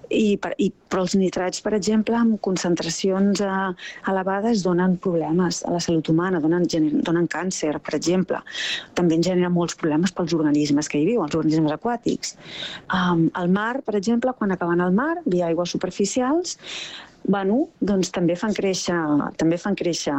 [0.10, 3.52] I, per, i, però els nitrats, per exemple, amb concentracions eh,
[4.12, 6.67] elevades donen problemes a la salut humana, donen,
[7.06, 8.41] donen càncer, per exemple.
[8.98, 12.36] També en generen molts problemes pels organismes que hi viuen, els organismes aquàtics.
[12.94, 16.58] Um, al mar, per exemple, quan acaben al mar, via aigües superficials,
[17.28, 18.98] bueno, doncs també fan créixer,
[19.38, 20.16] també fan créixer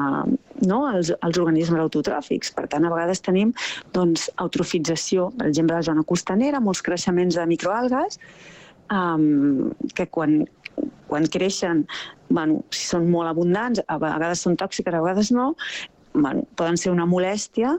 [0.67, 2.53] no, els, els organismes autotròfics.
[2.55, 3.53] Per tant, a vegades tenim
[3.95, 8.19] doncs, eutrofització, per exemple, a la zona costanera, molts creixements de microalgues,
[8.95, 10.43] um, que quan,
[11.11, 11.87] quan creixen,
[12.31, 15.53] bueno, si són molt abundants, a vegades són tòxiques, a vegades no,
[16.15, 17.79] bueno, poden ser una molèstia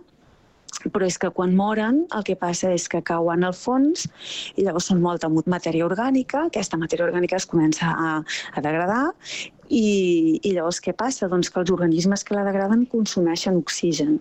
[0.91, 4.07] però és que quan moren el que passa és que cauen al fons
[4.55, 8.13] i llavors són molta matèria orgànica, aquesta matèria orgànica es comença a,
[8.53, 9.03] a degradar
[9.69, 11.29] i, i llavors què passa?
[11.31, 14.19] Doncs que els organismes que la degraden consumeixen oxigen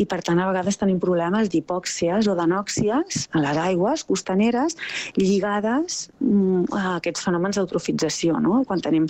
[0.00, 4.76] i per tant a vegades tenim problemes d'hipòxies o d'anòxies a les aigües costaneres
[5.18, 8.38] lligades mm, a aquests fenòmens d'eutrofització.
[8.42, 8.62] No?
[8.68, 9.08] Quan tenim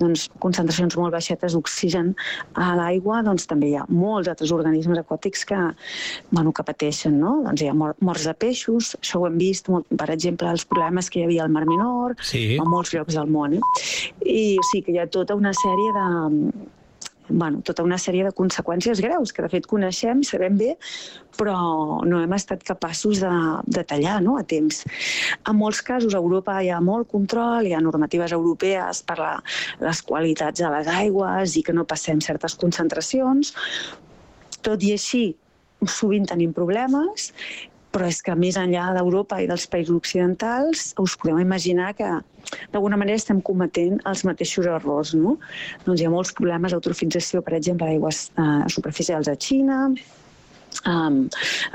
[0.00, 2.12] doncs, concentracions molt baixetes d'oxigen
[2.58, 5.60] a l'aigua, doncs també hi ha molts altres organismes aquàtics que,
[6.32, 7.20] bueno, que pateixen.
[7.22, 7.36] No?
[7.46, 11.22] Doncs hi ha morts de peixos, això ho hem vist, per exemple, els problemes que
[11.22, 12.58] hi havia al Mar Menor, sí.
[12.58, 13.58] a molts llocs del món.
[13.60, 13.62] Eh?
[14.34, 16.06] I sí que hi ha tota una sèrie de,
[17.28, 20.74] bueno, tota una sèrie de conseqüències greus que de fet coneixem, sabem bé,
[21.38, 21.56] però
[22.04, 23.32] no hem estat capaços de,
[23.66, 24.82] de tallar no, a temps.
[25.48, 29.34] En molts casos a Europa hi ha molt control, hi ha normatives europees per la,
[29.80, 33.54] les qualitats de les aigües i que no passem certes concentracions.
[34.64, 35.30] Tot i així,
[35.84, 37.32] sovint tenim problemes
[37.94, 42.08] però és que més enllà d'Europa i dels països occidentals us podeu imaginar que
[42.74, 45.14] d'alguna manera estem cometent els mateixos errors.
[45.14, 45.36] No?
[45.86, 49.84] Doncs hi ha molts problemes d'autrofització, per exemple, d'aigües eh, superficials a Xina,
[50.90, 51.20] um,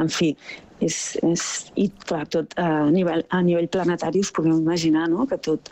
[0.03, 0.34] en fi,
[0.84, 1.44] és, és,
[1.80, 5.26] i clar, tot a nivell, a nivell planetari us podeu imaginar no?
[5.30, 5.72] que tot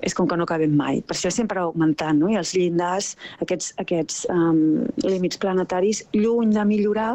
[0.00, 1.02] és com que no acabem mai.
[1.06, 2.30] Per això sempre augmentant, no?
[2.32, 3.14] i els llindars,
[3.44, 7.12] aquests, aquests um, límits planetaris, lluny de millorar,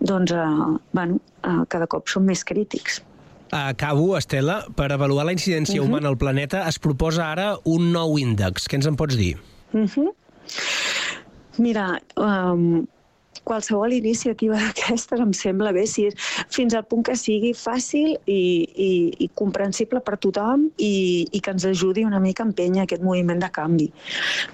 [0.00, 3.02] doncs, uh, bueno, uh, cada cop són més crítics.
[3.52, 4.62] Acabo, Estela.
[4.76, 5.90] Per avaluar la incidència uh -huh.
[5.90, 8.64] humana al planeta es proposa ara un nou índex.
[8.66, 9.36] Què ens en pots dir?
[9.72, 10.12] Uh -huh.
[11.58, 12.86] Mira, um,
[13.44, 16.16] qualsevol iniciativa d'aquestes em sembla bé, si és,
[16.52, 18.90] fins al punt que sigui fàcil i, i,
[19.26, 23.42] i comprensible per tothom i, i que ens ajudi una mica a empènyer aquest moviment
[23.42, 23.88] de canvi,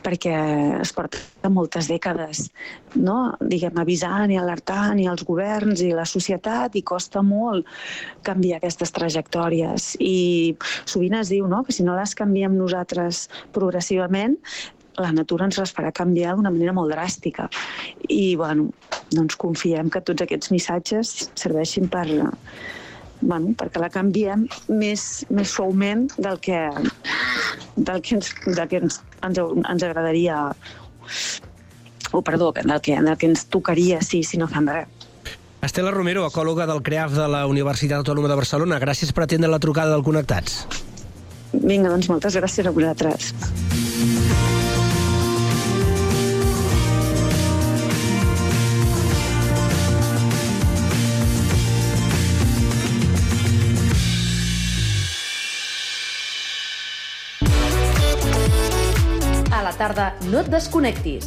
[0.05, 0.35] perquè
[0.81, 2.49] es porta moltes dècades
[2.97, 3.35] no?
[3.41, 7.69] diguem, avisant i alertant i els governs i la societat i costa molt
[8.27, 11.63] canviar aquestes trajectòries i sovint es diu no?
[11.65, 14.39] que si no les canviem nosaltres progressivament
[14.99, 17.49] la natura ens les farà canviar d'una manera molt dràstica.
[18.09, 18.69] I, bueno,
[19.15, 22.07] doncs confiem que tots aquests missatges serveixin per,
[23.21, 26.61] bueno, perquè la canviem més, més suaument del que,
[27.77, 30.43] del que, ens, del que ens, ens, ens agradaria
[32.13, 34.95] o perdó, del que, del que ens tocaria si, si no fem res.
[35.59, 38.79] Estela Romero, ecòloga del CREAF de la Universitat Autònoma de Barcelona.
[38.79, 40.63] Gràcies per atendre la trucada del Connectats.
[41.53, 43.33] Vinga, doncs moltes gràcies a vosaltres.
[59.89, 61.25] Tarda no et desconnectis.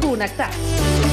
[0.00, 1.03] Connectats.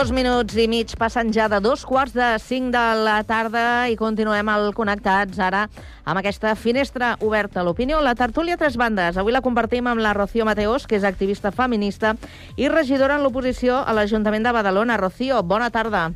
[0.00, 3.98] Dos minuts i mig passen ja de dos quarts de cinc de la tarda i
[4.00, 5.66] continuem al Connectats ara
[6.08, 7.98] amb aquesta finestra oberta a l'opinió.
[8.00, 9.18] La tertúlia Tres Bandes.
[9.20, 12.14] Avui la compartim amb la Rocío Mateos, que és activista feminista
[12.56, 14.96] i regidora en l'oposició a l'Ajuntament de Badalona.
[14.96, 16.06] Rocío, bona tarda.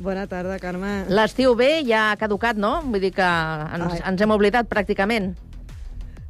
[0.00, 1.02] Bona tarda, Carme.
[1.12, 2.78] L'estiu bé ja ha caducat, no?
[2.80, 3.28] Vull dir que
[3.76, 5.34] ens, ens hem oblidat pràcticament.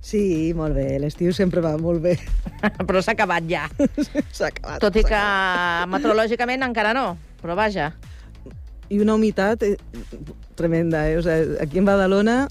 [0.02, 0.98] Sí, molt bé.
[0.98, 2.16] L'estiu sempre va molt bé.
[2.88, 3.68] però s'ha acabat ja.
[4.36, 4.80] s'ha acabat.
[4.82, 5.20] Tot i que
[5.94, 7.92] meteorològicament encara no, però vaja.
[8.92, 9.76] I una humitat eh,
[10.58, 11.20] tremenda, eh?
[11.20, 12.42] O sigui, aquí en Badalona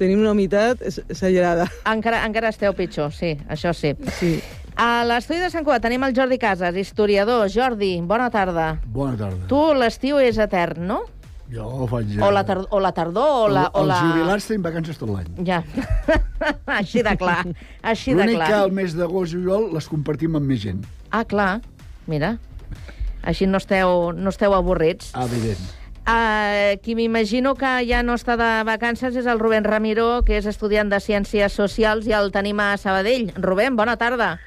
[0.00, 1.68] tenim una humitat exagerada.
[1.88, 3.94] Encara, encara esteu pitjor, sí, això sí.
[4.18, 4.34] Sí.
[4.80, 7.46] A l'estudi de Sant Cugat tenim el Jordi Casas, historiador.
[7.52, 8.72] Jordi, bona tarda.
[8.90, 9.46] Bona tarda.
[9.50, 11.02] Tu l'estiu és etern, no?
[11.50, 12.12] Jo ho faig...
[12.22, 13.64] O la, tardor, o la tardor, o la...
[13.74, 13.98] O Els la...
[14.04, 15.32] jubilats tenim vacances tot l'any.
[15.46, 15.62] Ja.
[16.78, 17.40] així de clar.
[17.82, 18.52] Així de L'únic clar.
[18.52, 20.84] que el mes d'agost i juliol les compartim amb més gent.
[21.10, 21.58] Ah, clar.
[22.10, 22.36] Mira.
[23.26, 25.10] Així no esteu, no esteu avorrits.
[25.18, 25.68] Evident.
[26.10, 30.46] Uh, qui m'imagino que ja no està de vacances és el Rubén Ramiro, que és
[30.48, 33.28] estudiant de Ciències Socials i el tenim a Sabadell.
[33.36, 34.38] Rubén, bona tarda.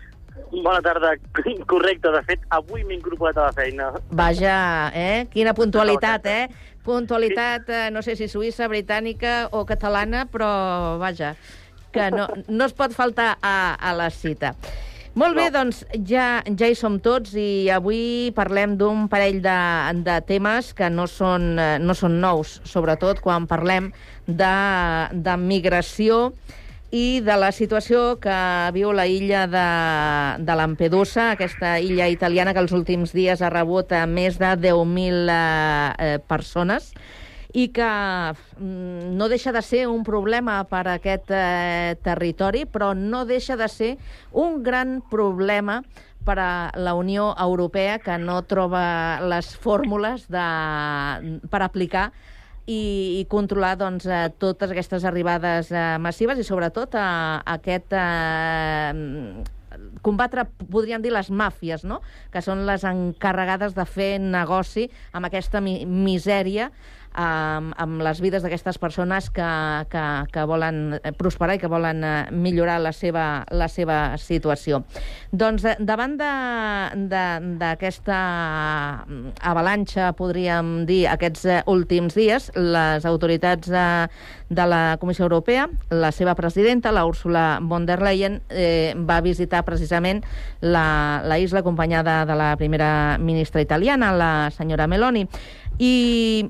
[0.62, 1.16] Bona tarda,
[1.72, 2.12] correcte.
[2.14, 3.90] De fet, avui m'he incorporat a la feina.
[4.14, 5.26] Vaja, eh?
[5.34, 6.48] Quina puntualitat, eh?
[6.84, 10.50] Puntualitat, eh, no sé si suïssa, britànica o catalana, però
[11.02, 11.34] vaja,
[11.96, 14.54] que no, no es pot faltar a, a la cita.
[15.14, 19.58] Molt bé, doncs ja, ja hi som tots i avui parlem d'un parell de,
[20.02, 23.92] de temes que no són, eh, no són nous, sobretot quan parlem
[24.26, 24.56] de,
[25.14, 26.32] de migració
[26.94, 28.38] i de la situació que
[28.76, 29.66] viu la illa de,
[30.46, 35.34] de Lampedusa, aquesta illa italiana que els últims dies ha rebut a més de 10.000
[35.34, 36.92] eh, eh, persones
[37.54, 42.92] i que mm, no deixa de ser un problema per a aquest eh, territori, però
[42.94, 43.96] no deixa de ser
[44.30, 45.82] un gran problema
[46.24, 50.46] per a la Unió Europea, que no troba les fórmules de,
[51.50, 52.12] per aplicar
[52.66, 57.04] i, i controlar doncs, eh, totes aquestes arribades eh, massives i sobretot eh,
[57.58, 59.44] aquest eh,
[60.06, 62.00] combatre, podríem dir, les màfies, no?
[62.32, 66.70] que són les encarregades de fer negoci amb aquesta mi misèria
[67.14, 69.50] amb, amb les vides d'aquestes persones que,
[69.92, 70.04] que,
[70.34, 74.84] que volen prosperar i que volen eh, millorar la seva, la seva situació.
[75.32, 76.18] Doncs eh, davant
[77.10, 78.18] d'aquesta
[79.54, 84.08] avalanxa, podríem dir, aquests eh, últims dies, les autoritats de,
[84.50, 89.64] de la Comissió Europea, la seva presidenta, la Úrsula von der Leyen, eh, va visitar
[89.66, 90.24] precisament
[90.62, 95.28] la, la isla acompanyada de la primera ministra italiana, la senyora Meloni,
[95.80, 96.50] i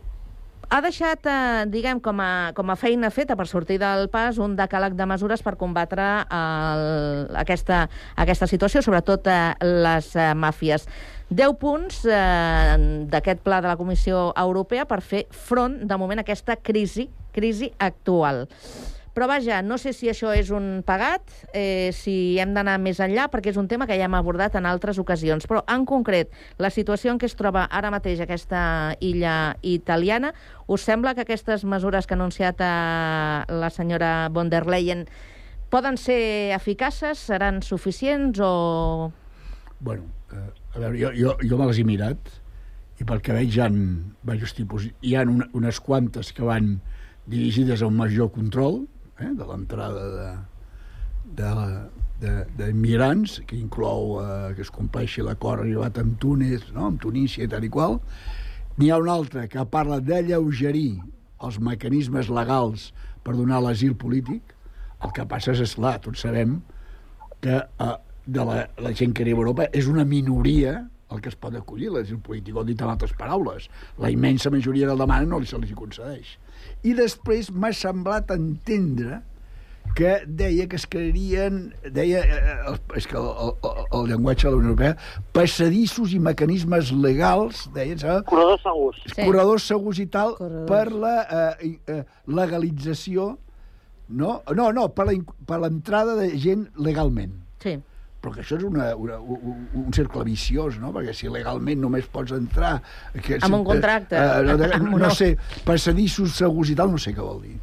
[0.74, 4.56] ha deixat, eh, diguem, com a, com a feina feta per sortir del pas un
[4.58, 7.84] decàleg de mesures per combatre el, aquesta,
[8.18, 9.54] aquesta situació, sobretot eh,
[9.86, 10.88] les eh, màfies.
[11.30, 16.26] 10 punts eh, d'aquest pla de la Comissió Europea per fer front, de moment, a
[16.26, 17.06] aquesta crisi,
[17.38, 18.48] crisi actual.
[19.14, 21.22] Però vaja, no sé si això és un pagat,
[21.54, 24.66] eh, si hem d'anar més enllà, perquè és un tema que ja hem abordat en
[24.66, 25.46] altres ocasions.
[25.46, 30.34] Però, en concret, la situació en què es troba ara mateix aquesta illa italiana,
[30.66, 35.06] us sembla que aquestes mesures que ha anunciat eh, la senyora von der Leyen
[35.70, 39.12] poden ser eficaces, seran suficients o...
[39.80, 42.34] Bueno, eh, a veure, jo, jo, jo me les he mirat
[42.98, 44.90] i pel que veig hi ha diversos tipus.
[45.06, 46.80] Hi ha una, unes quantes que van
[47.30, 48.84] dirigides a un major control
[49.20, 50.30] eh, de l'entrada de,
[51.38, 51.50] de,
[52.22, 56.90] de, d'immigrants, que inclou eh, que es compleixi l'acord arribat amb Túnez, no?
[56.92, 58.00] amb Tunísia i tal i qual.
[58.78, 61.02] N'hi ha una altra que parla d'alleugerir
[61.44, 62.92] els mecanismes legals
[63.24, 64.56] per donar l'asil polític.
[65.04, 66.62] El que passa és, esclar, tots sabem
[67.44, 67.94] que eh,
[68.26, 70.80] de la, la gent que arriba a Europa és una minoria
[71.14, 73.68] el que es pot acollir, l'asil polític, o dit en altres paraules.
[74.02, 76.38] La immensa majoria que el demanen no se li concedeix.
[76.84, 79.22] I després m'ha semblat entendre
[79.94, 83.28] que deia que es crearien, deia, eh, és que el,
[83.68, 84.96] el, el llenguatge de la Unió Europea,
[85.36, 88.26] passadissos i mecanismes legals, deien, saps?
[88.32, 89.04] Corredors segurs.
[89.12, 89.20] Sí.
[89.22, 90.72] Corredors segurs i tal, Corredors.
[90.72, 91.14] per la
[91.60, 93.38] eh, eh, legalització,
[94.10, 94.42] no?
[94.56, 97.43] No, no, per la- per l'entrada de gent legalment.
[98.24, 100.94] Però que això és una, una, un, un cercle viciós, no?
[100.96, 102.78] Perquè si legalment només pots entrar...
[103.20, 104.16] Que, Amb un contracte.
[104.16, 104.56] Eh, no,
[104.86, 105.34] no, no sé,
[105.68, 107.58] passadissos segurs i tal, no sé què vol dir.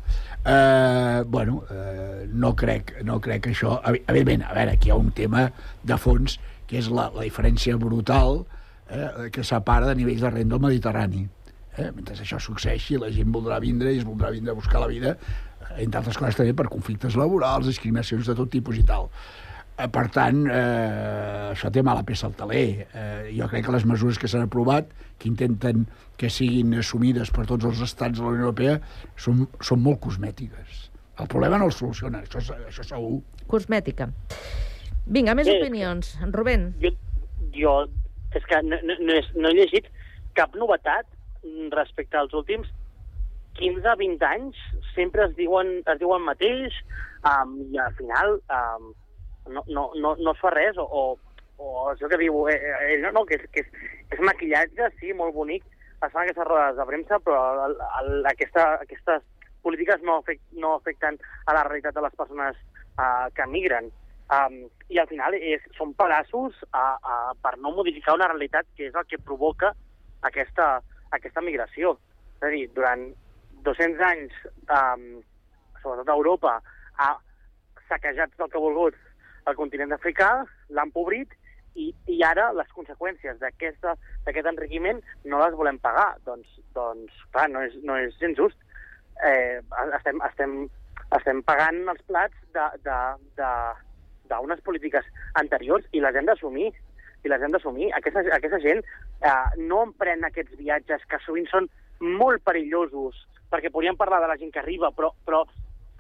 [0.45, 3.79] Eh, bueno, eh, no crec, no crec que això...
[3.89, 5.47] evi- Evidentment, a veure, aquí hi ha un tema
[5.83, 6.37] de fons
[6.69, 8.43] que és la, la diferència brutal
[8.89, 11.25] eh, que separa de nivells de renda al Mediterrani.
[11.77, 11.89] Eh?
[11.97, 15.17] Mentre això succeeixi, la gent voldrà vindre i es voldrà vindre a buscar la vida,
[15.17, 19.09] eh, entre altres coses també per conflictes laborals, discriminacions de tot tipus i tal.
[19.81, 22.87] Eh, Per tant, eh, això té mala peça al taler.
[22.93, 25.87] Eh, jo crec que les mesures que s'han aprovat, que intenten
[26.21, 28.81] que siguin assumides per tots els estats de la Unió Europea,
[29.17, 30.91] són, són molt cosmètiques.
[31.21, 33.23] El problema no el soluciona, això, és- això segur.
[33.47, 34.11] Cosmètica.
[35.07, 35.57] Vinga, més Sí.
[35.61, 36.19] opinions.
[36.31, 36.75] Rubén.
[36.81, 36.91] Jo,
[37.53, 37.89] jo
[38.35, 39.87] és que no, no, no, he, no he llegit
[40.35, 41.07] cap novetat
[41.73, 42.69] respecte als últims
[43.59, 44.57] 15-20 anys.
[44.95, 46.73] Sempre es diuen, es diuen mateix
[47.25, 48.93] um, i al final um,
[49.51, 51.03] no, no, no, no es fa res o, o,
[51.61, 55.13] o això que diu eh, eh, no, no, que, és, que és, és maquillatge, sí,
[55.17, 55.67] molt bonic,
[56.01, 59.25] es fan aquestes rodes de premsa, però el, el, aquesta, aquestes
[59.63, 62.57] polítiques no, afect, no afecten a la realitat de les persones
[62.97, 63.91] uh, que migren.
[64.31, 68.87] Um, I al final és, són pedaços uh, uh, per no modificar una realitat que
[68.89, 69.75] és el que provoca
[70.29, 70.79] aquesta,
[71.17, 71.97] aquesta migració.
[72.39, 73.05] És a dir, durant
[73.67, 74.39] 200 anys,
[74.71, 75.07] um,
[75.83, 76.57] sobretot a Europa,
[76.97, 77.13] ha
[77.91, 78.97] saquejat tot el que ha volgut
[79.49, 80.33] el continent africà,
[80.69, 81.33] l'ha empobrit,
[81.79, 86.13] i, i ara les conseqüències d'aquest enriquiment no les volem pagar.
[86.27, 88.59] Doncs, doncs clar, no és, no és gens just.
[89.27, 89.61] Eh,
[89.97, 90.55] estem, estem,
[91.17, 92.37] estem pagant els plats
[94.31, 95.07] d'unes polítiques
[95.41, 97.91] anteriors i les hem d'assumir i les hem d'assumir.
[97.97, 101.69] Aquesta, aquesta gent eh, no emprèn aquests viatges que sovint són
[102.01, 103.19] molt perillosos,
[103.53, 105.45] perquè podríem parlar de la gent que arriba, però, però,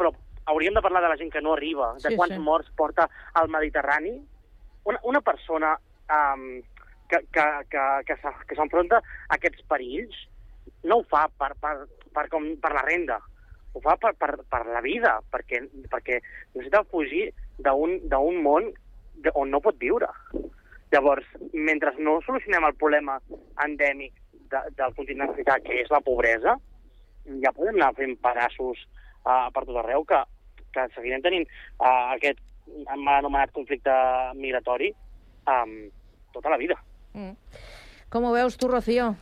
[0.00, 0.14] però
[0.46, 2.40] hauríem de parlar de la gent que no arriba, de Sí, quants sí.
[2.40, 4.16] morts porta al Mediterrani.
[4.84, 5.74] Una, una persona
[6.08, 6.62] um,
[7.08, 8.16] que, que, que, que
[8.48, 10.16] que s'enfronta a aquests perills
[10.84, 11.74] no ho fa per, per,
[12.14, 13.18] per, com, per la renda,
[13.74, 15.62] ho fa per, per, per la vida, perquè,
[15.92, 16.20] perquè
[16.54, 17.28] necessita fugir
[17.58, 18.70] d'un d'un món
[19.34, 20.08] on no pot viure.
[20.90, 23.18] Llavors, mentre no solucionem el problema
[23.62, 24.14] endèmic
[24.50, 26.56] de, del continent africà, que és la pobresa,
[27.44, 28.80] ja podem anar fent pedaços
[29.24, 30.20] uh, per tot arreu, que,
[30.74, 31.48] que seguirem tenint
[31.78, 32.38] uh, aquest
[32.96, 33.94] mal anomenat conflicte
[34.38, 34.92] migratori
[35.50, 35.74] um,
[36.34, 36.78] tota la vida.
[37.14, 37.34] Mm.
[38.10, 39.14] Com ho veus tu, Rocío?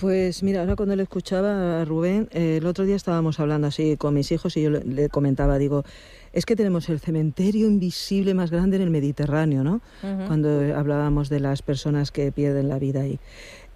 [0.00, 3.98] Pues mira, ahora cuando le escuchaba a Rubén, eh, el otro día estábamos hablando así
[3.98, 5.84] con mis hijos y yo le, le comentaba, digo,
[6.32, 9.82] es que tenemos el cementerio invisible más grande en el Mediterráneo, ¿no?
[10.02, 10.26] Ujú.
[10.26, 13.18] Cuando eh, hablábamos de las personas que pierden la vida ahí.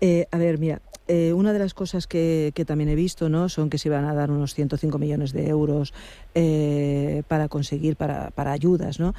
[0.00, 3.48] Eh, a ver, mira, eh, una de las cosas que, que también he visto, ¿no?
[3.48, 5.92] Son que se iban a dar unos 105 millones de euros
[6.34, 9.14] eh, para conseguir, para, para ayudas, ¿no?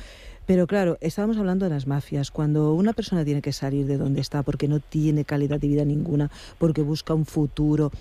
[0.46, 2.32] Pero claro, estábamos hablando de las mafias.
[2.32, 5.86] Cuando una persona tiene que salir de donde está porque no tiene calidad de vida
[5.86, 6.30] ninguna,
[6.60, 7.92] porque busca un futuro,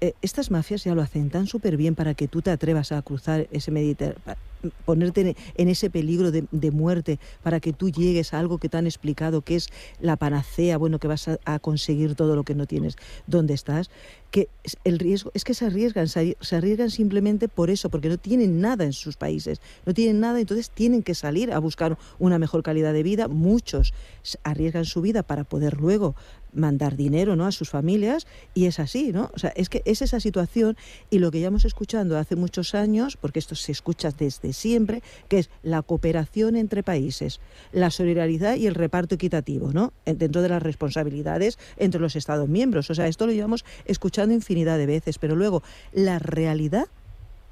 [0.00, 3.00] eh, estas mafias ya lo hacen tan súper bien para que tú te atrevas a
[3.02, 4.36] cruzar ese Mediterráneo,
[4.84, 8.86] ponerte en, ese peligro de, muerte, para que tú llegues a algo que te han
[8.86, 9.68] explicado que es
[10.00, 13.90] la panacea, bueno, que vas a, a conseguir todo lo que no tienes, donde estás,
[14.36, 14.50] que
[14.84, 18.18] el riesgo es que se arriesgan, se arri- se arriesgan simplemente por eso, porque no
[18.18, 22.38] tienen nada en sus países, no tienen nada, entonces tienen que salir a buscar una
[22.38, 23.28] mejor calidad de vida.
[23.28, 23.94] Muchos
[24.42, 26.14] arriesgan su vida para poder luego
[26.52, 27.44] mandar dinero ¿no?
[27.44, 29.30] a sus familias y es así, ¿no?
[29.34, 30.74] O sea, es que es esa situación
[31.10, 35.38] y lo que llevamos escuchando hace muchos años, porque esto se escucha desde siempre, que
[35.40, 37.40] es la cooperación entre países,
[37.72, 39.92] la solidaridad y el reparto equitativo, ¿no?
[40.06, 42.88] En- Dentro de las responsabilidades entre los Estados miembros.
[42.90, 45.62] O sea, esto lo llevamos escuchando infinidad de veces, pero luego
[45.92, 46.86] la realidad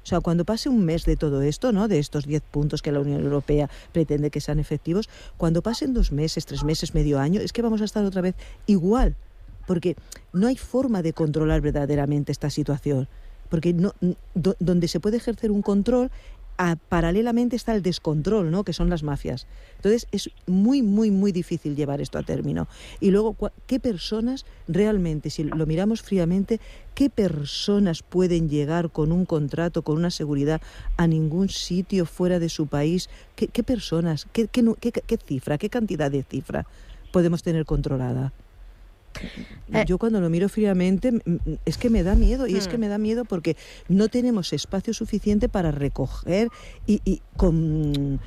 [0.05, 1.87] o sea, cuando pase un mes de todo esto, ¿no?
[1.87, 6.11] De estos 10 puntos que la Unión Europea pretende que sean efectivos, cuando pasen dos
[6.11, 8.35] meses, tres meses, medio año, es que vamos a estar otra vez
[8.67, 9.15] igual.
[9.65, 9.95] Porque
[10.31, 13.07] no hay forma de controlar verdaderamente esta situación.
[13.49, 13.95] Porque no,
[14.59, 16.11] donde se puede ejercer un control,
[16.89, 18.63] paralelamente está el descontrol, ¿no?
[18.63, 19.47] Que son las mafias.
[19.77, 22.67] Entonces es muy, muy, muy difícil llevar esto a término.
[22.99, 23.35] Y luego,
[23.67, 26.59] ¿qué personas realmente, si lo miramos fríamente,
[26.93, 30.61] qué personas pueden llegar con un contrato, con una seguridad
[30.97, 33.09] a ningún sitio fuera de su país?
[33.35, 34.49] ¿Qué, personas, qué
[35.25, 36.65] cifra, qué cantidad de cifra
[37.11, 38.33] podemos tener controlada?
[39.87, 41.11] Yo cuando lo miro fríamente
[41.65, 42.81] es que me da miedo y es que Hmm.
[42.81, 43.57] me da miedo porque
[43.89, 46.49] no tenemos espacio suficiente para recoger
[46.85, 48.19] y, y con,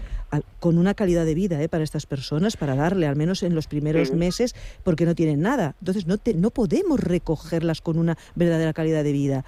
[0.63, 1.69] una calidad de vida ¿eh?
[1.69, 4.15] para estas personas, para darle al menos en los primeros Sí.
[4.17, 5.75] meses porque no tienen nada.
[5.81, 9.45] Entonces no, te- no podemos recogerlas con una verdadera calidad de vida.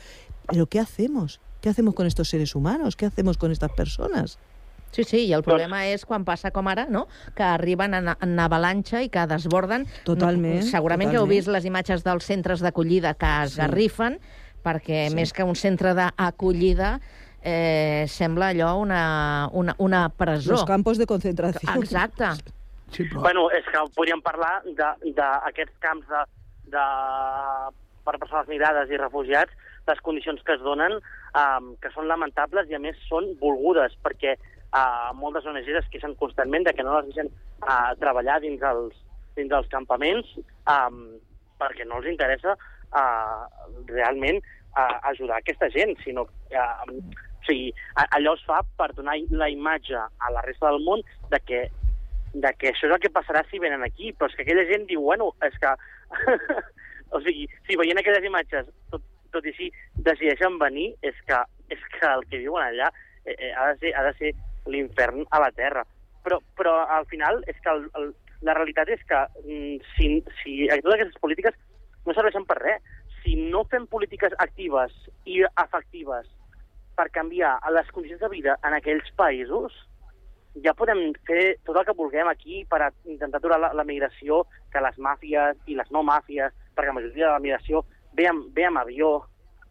[0.48, 1.40] Pero ¿qué hacemos?
[1.60, 2.96] ¿Qué hacemos con estos seres humanos?
[2.96, 4.38] ¿Qué hacemos con estas personas?
[4.90, 7.06] Sí, sí, i el problema és quan passa com ara, no?
[7.36, 9.86] que arriben en, en avalanxa i que desborden.
[10.04, 11.36] Totalment, Segurament que heu totalment.
[11.38, 13.60] vist les imatges dels centres d'acollida que es Sí.
[13.60, 14.18] garrifen,
[14.64, 15.14] perquè Sí.
[15.14, 17.00] més que un centre d'acollida
[17.42, 20.52] eh, sembla allò una, una, una presó.
[20.52, 21.78] Los campos de concentración.
[21.82, 22.24] Exacte.
[22.90, 23.20] Sí, però...
[23.22, 26.24] Bueno, és que podríem parlar d'aquests camps de,
[26.74, 26.84] de,
[28.04, 29.52] per persones migrades i refugiats,
[29.86, 30.98] les condicions que es donen,
[31.34, 34.36] um, que són lamentables i a més són volgudes, perquè
[34.74, 37.30] uh, moltes ONGs es queixen constantment de que no les deixen
[37.64, 38.94] uh, treballar dins els,
[39.38, 40.30] dins dels campaments
[40.68, 41.02] um,
[41.60, 43.42] perquè no els interessa uh,
[43.90, 46.86] realment uh, ajudar aquesta gent, sinó uh,
[47.40, 47.70] o sigui,
[48.16, 51.68] allò es fa per donar la imatge a la resta del món de que
[52.32, 54.86] de que això és el que passarà si venen aquí, però és que aquella gent
[54.86, 55.72] diu, bueno, és que...
[57.14, 59.02] o sigui, si veient aquelles imatges, tot,
[59.34, 59.70] tot i així,
[60.06, 61.40] decideixen venir, és que,
[61.74, 62.90] és que el que viuen allà
[63.24, 64.30] eh, eh, ha de ser, ha de ser
[64.66, 65.84] l'infern a la Terra.
[66.24, 68.10] Però, però al final és que el, el,
[68.44, 70.10] la realitat és que mm, si,
[70.42, 71.56] si totes aquestes polítiques
[72.06, 72.82] no serveixen per res.
[73.20, 74.94] Si no fem polítiques actives
[75.28, 76.28] i efectives
[76.96, 79.74] per canviar les condicions de vida en aquells països,
[80.64, 84.42] ja podem fer tot el que vulguem aquí per intentar aturar la, la migració,
[84.72, 87.84] que les màfies i les no màfies, perquè la majoria de la migració
[88.18, 89.12] ve amb, ve amb avió,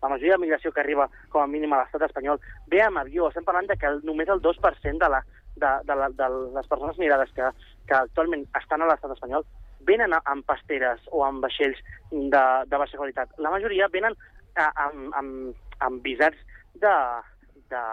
[0.01, 2.39] la majoria de migració que arriba com a mínim a l'estat espanyol
[2.71, 3.27] ve amb avió.
[3.29, 5.23] Estem parlant de que el, només el 2% de, la,
[5.55, 7.49] de, de, la, de les persones migrades que,
[7.87, 9.45] que actualment estan a l'estat espanyol
[9.87, 11.79] venen amb pasteres o amb vaixells
[12.11, 13.31] de, de baixa qualitat.
[13.39, 14.15] La majoria venen
[14.55, 16.37] a, amb, amb, amb visats
[16.83, 16.93] de,
[17.71, 17.83] de,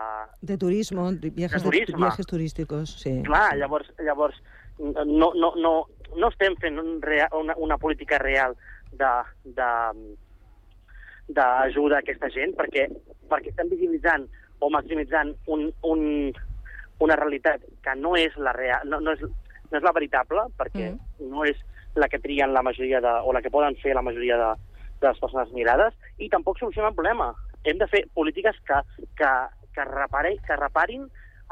[0.43, 2.03] De turismo, de viajes, De turisme.
[2.03, 3.23] viajes turísticos, sí.
[3.27, 4.43] Clar, llavors, llavors
[4.79, 5.73] no, no, no,
[6.17, 8.57] no estem fent un rea, una, una política real
[8.93, 9.13] de,
[9.45, 9.71] de,
[11.29, 12.87] d'ajuda a aquesta gent perquè,
[13.31, 14.27] perquè estem visibilitzant
[14.61, 16.05] o maximitzant un, un,
[17.05, 19.25] una realitat que no és la real, no, no, és,
[19.71, 21.29] no és la veritable, perquè mm.
[21.33, 21.59] no és
[21.97, 24.49] la que trien la majoria de, o la que poden fer la majoria de,
[25.01, 27.33] de les persones migrades, i tampoc soluciona el problema.
[27.65, 28.81] Hem de fer polítiques que,
[29.19, 29.31] que,
[29.75, 31.07] que, repare, que reparin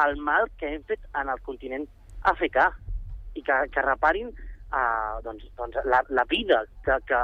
[0.04, 1.86] el mal que hem fet en el continent
[2.30, 2.70] africà
[3.34, 7.20] i que, que reparin uh, doncs, doncs la, la vida que, que,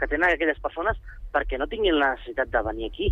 [0.00, 1.00] que tenen aquelles persones
[1.34, 3.10] perquè no tinguin la necessitat de venir aquí.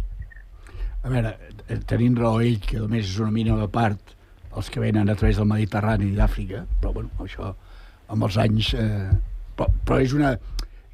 [1.02, 1.34] A veure,
[1.66, 4.14] eh, tenint raó ell, que només és una mínima part
[4.56, 7.52] els que venen a través del Mediterrani i d'Àfrica, però bueno, això
[8.12, 8.74] amb els anys...
[8.78, 9.08] Eh,
[9.56, 10.34] però, però és una,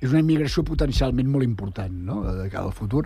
[0.00, 3.04] és una immigració potencialment molt important, no?, de cara al futur.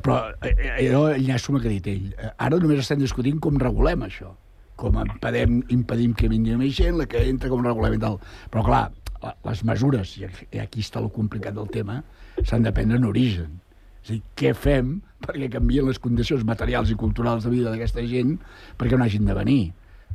[0.00, 2.08] Però eh, eh, jo enllaço amb el que ha dit ell.
[2.16, 4.32] Eh, Ara només estem discutint com regulem això,
[4.80, 8.18] com impedem, impedim que vingui més gent, la que entra, com regulem i tal.
[8.50, 9.01] Però clar, la-
[9.44, 10.24] les mesures, i
[10.58, 12.02] aquí- està el complicat del tema,
[12.44, 13.60] s'han de prendre en origen.
[14.02, 18.02] És a dir, què fem perquè canvien les condicions materials i culturals de vida d'aquesta
[18.06, 18.38] gent
[18.78, 19.60] perquè no hagin de venir?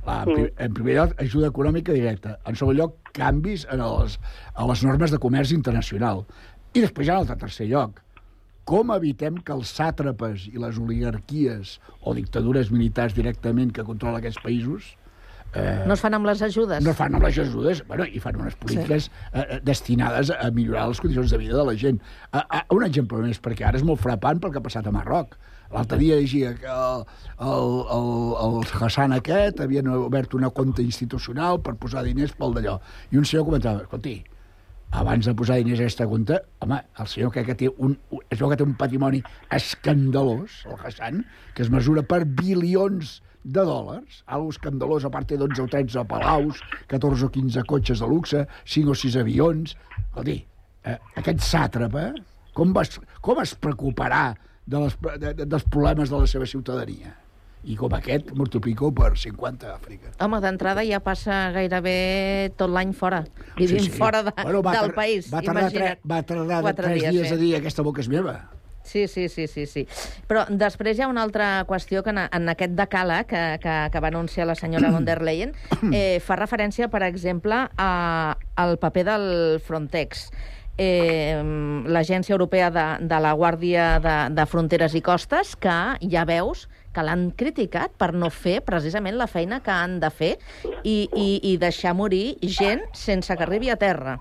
[0.04, 2.38] Clar, en, pri- en primer lloc, ajuda econòmica directa.
[2.46, 4.20] En segon lloc, canvis en les,
[4.56, 6.26] a les normes de comerç internacional.
[6.74, 8.02] I després ja en el tercer lloc,
[8.68, 14.42] com evitem que els sàtrapes i les oligarquies o dictadures militars directament que controlen aquests
[14.44, 14.96] països
[15.56, 16.84] eh, No es fan amb les ajudes.
[16.84, 19.12] no fan amb les ajudes, bueno, i fan unes polítiques sí.
[19.34, 22.00] eh, destinades a millorar les condicions de vida de la gent.
[22.32, 24.92] A, a, un exemple més, perquè ara és molt frapant pel que ha passat a
[24.92, 25.38] Marroc.
[25.74, 27.02] L'altre dia llegia que el,
[27.44, 28.12] el, el,
[28.46, 32.78] el Hassan aquest havien obert una compte institucional per posar diners pel d'allò.
[33.12, 34.22] I un senyor comentava, escolti,
[34.96, 38.24] abans de posar diners a aquesta compte, home, el senyor que, que té un, un-
[38.32, 39.20] es veu que té un patrimoni
[39.52, 45.38] escandalós, el Hassan, que es mesura per bilions de dòlars, algo escandalós, a part té
[45.40, 46.60] 12 o 13 palaus,
[46.92, 49.78] 14 o 15 cotxes de luxe, 5 o 6 avions...
[50.08, 50.42] Escolti,
[50.84, 52.10] eh, aquest sàtrapa,
[52.58, 54.34] com, vas, com es preocuparà
[54.68, 57.14] de les, de, de, dels problemes de la seva ciutadania?
[57.68, 60.12] I com aquest, multiplico per 50 a Àfrica.
[60.24, 61.96] Home, d'entrada ja passa gairebé
[62.60, 63.24] tot l'any fora.
[63.58, 63.96] Vivim sí, sí.
[63.98, 65.32] fora de, Bueno, va del país.
[65.34, 67.36] Va tardar, tre, va tardar Quatre tres dies, dies, sí.
[67.36, 68.38] a dir aquesta boca és meva.
[68.88, 69.84] Sí, sí, sí, sí, sí.
[70.30, 74.02] Però després hi ha una altra qüestió que en, en aquest decàleg que, que, que
[74.04, 75.52] va anunciar la senyora von der Leyen
[75.92, 77.92] eh, fa referència, per exemple, a,
[78.56, 79.28] al paper del
[79.60, 80.30] Frontex.
[80.80, 81.42] Eh,
[81.90, 85.78] l'Agència Europea de, de la Guàrdia de, de Fronteres i Costes, que
[86.08, 90.32] ja veus que l'han criticat per no fer precisament la feina que han de fer
[90.84, 94.16] i, i, i deixar morir gent sense que arribi a terra.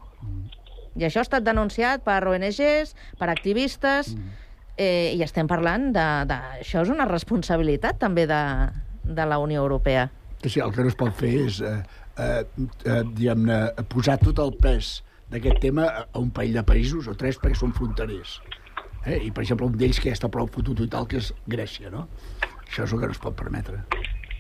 [0.97, 4.15] I això ha estat denunciat per ONGs, per activistes,
[4.77, 6.39] eh, i estem parlant de, de...
[6.63, 8.43] Això és una responsabilitat també de,
[9.05, 10.09] de la Unió Europea.
[10.43, 11.79] Que sí, el que no es pot fer és eh,
[12.21, 12.43] eh,
[12.85, 13.61] eh, diguem-ne,
[13.93, 15.01] posar tot el pes
[15.33, 18.39] d'aquest tema a un parell de països o tres perquè són fronterers.
[19.07, 19.21] Eh?
[19.27, 21.91] I, per exemple, un d'ells que ja està prou fotut i tal, que és Grècia,
[21.91, 22.07] no?
[22.67, 23.83] Això és el que no es pot permetre.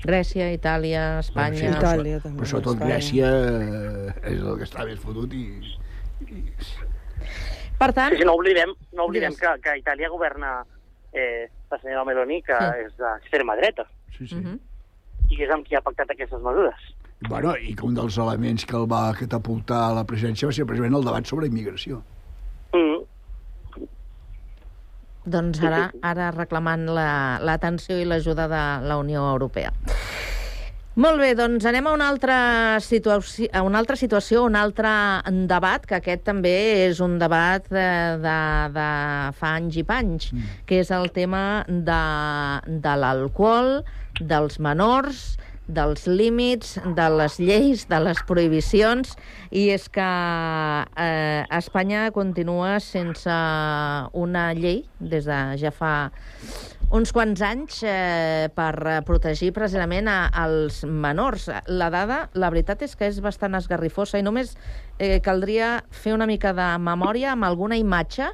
[0.06, 1.58] Grècia, Itàlia, Espanya...
[1.58, 2.90] Sí, Itàlia, però, també, però sobretot Espanya.
[2.92, 5.46] Grècia eh, és el que està més fotut i...
[7.78, 8.12] Per tant...
[8.14, 9.40] Sí, sí, no oblidem, no oblidem Digues.
[9.56, 10.64] que, que a Itàlia governa
[11.12, 12.86] eh, la senyora Meloni, que Sí.
[12.86, 13.84] és d'extrema dreta,
[14.16, 14.34] Sí, sí.
[14.36, 14.58] Mhm.
[15.30, 16.74] i és amb qui ha pactat aquestes mesures.
[17.28, 20.66] Bueno, i que un dels elements que el va catapultar a la presidència va ser
[20.66, 22.02] precisament el debat sobre immigració.
[22.72, 23.02] Mm.
[25.26, 29.72] Doncs ara, ara reclamant la- l'atenció i l'ajuda de la Unió Europea.
[30.96, 32.36] Molt bé, doncs anem a una altra
[32.80, 34.88] situació, a una altra situació, un altre
[35.50, 36.54] debat, que aquest també
[36.86, 37.88] és un debat de,
[38.22, 38.36] de,
[38.72, 38.86] de
[39.36, 40.62] fa anys i panys, mm.
[40.64, 42.00] que és el tema de,
[42.80, 43.82] de l'alcohol,
[44.24, 45.36] dels menors,
[45.66, 49.16] dels límits, de les lleis, de les prohibicions,
[49.50, 53.36] i és que eh, Espanya continua sense
[54.14, 55.92] una llei des de ja fa
[56.94, 61.48] uns quants anys eh, per protegir precisament a, als menors.
[61.66, 64.54] La dada, la veritat és que és bastant esgarrifosa i només
[64.98, 68.28] eh, caldria fer una mica de memòria amb alguna imatge,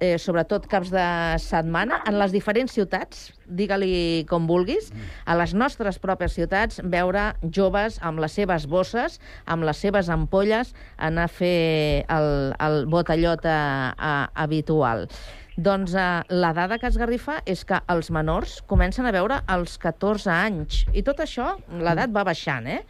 [0.00, 1.04] eh, sobretot caps de
[1.42, 4.90] setmana, en les diferents ciutats, digue-li com vulguis,
[5.26, 10.74] a les nostres pròpies ciutats, veure joves amb les seves bosses, amb les seves ampolles,
[10.98, 15.08] anar a fer el, el botellot a, a, habitual.
[15.54, 20.30] Doncs eh, la dada que esgarrifa és que els menors comencen a veure als 14
[20.34, 20.82] anys.
[20.92, 22.80] I tot això, l'edat va baixant, eh?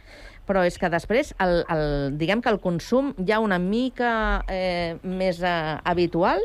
[0.45, 1.85] Però és que després, el, el,
[2.19, 6.43] diguem que el consum ja una mica eh, més eh, habitual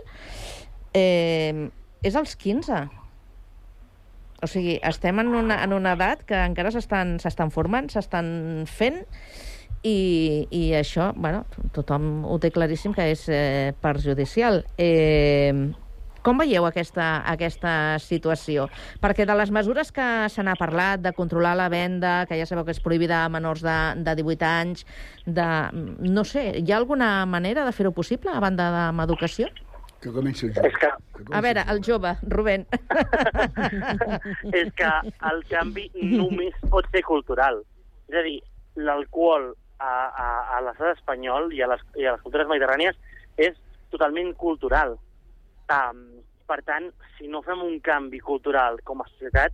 [0.96, 1.68] eh,
[2.03, 2.80] és als 15.
[4.40, 9.03] O sigui, estem en una, en una edat que encara s'estan formant, s'estan fent,
[9.82, 14.62] i, i això, bueno, tothom ho té claríssim que és eh, perjudicial.
[14.76, 15.53] Eh,
[16.22, 18.68] com veieu aquesta, aquesta situació?
[19.02, 22.66] Perquè de les mesures que se n'ha parlat, de controlar la venda, que ja sabeu
[22.66, 24.86] que és prohibida a menors de, de 18 anys,
[25.26, 25.48] de,
[26.06, 29.48] no sé, hi ha alguna manera de fer-ho possible, a banda amb educació?
[30.00, 30.68] Que comenci el jove.
[30.68, 30.90] És que,
[31.36, 32.64] A veure, el jove, Rubén.
[34.60, 34.92] és que
[35.30, 37.60] el canvi només pot ser cultural.
[38.08, 38.38] És a dir,
[38.80, 39.50] l'alcohol
[39.80, 42.96] a, a, a l'estat espanyol i a, les, i a les cultures mediterrànies
[43.36, 43.56] és
[43.92, 44.96] totalment cultural.
[45.70, 46.00] Um,
[46.50, 49.52] per tant, si no fem un canvi cultural com a societat,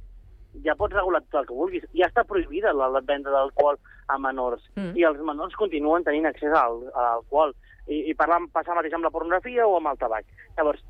[0.64, 1.84] ja pots regular tot el que vulguis.
[1.92, 3.76] Ja està prohibida la, la venda d'alcohol
[4.08, 4.94] a menors Mm.
[4.96, 7.52] i els menors continuen tenint accés al, a l'alcohol.
[7.86, 10.24] I, i parlant, passa el mateix amb la pornografia o amb el tabac.
[10.56, 10.80] Llavors,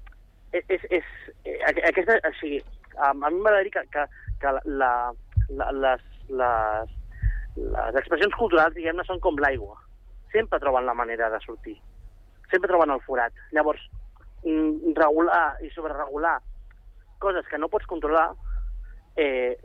[0.53, 1.09] és, és, és,
[1.45, 2.61] eh, aqu- aquesta, o sigui,
[2.97, 4.05] a, a mi m'agradaria que, que,
[4.41, 4.93] que la,
[5.51, 6.95] la, les, les,
[7.57, 9.77] les expressions culturals, diguem-ne, són com l'aigua.
[10.33, 11.77] Sempre troben la manera de sortir.
[12.51, 13.33] Sempre troben el forat.
[13.53, 13.83] Llavors,
[14.97, 16.39] regular i sobreregular
[17.19, 18.29] coses que no pots controlar
[19.17, 19.57] eh,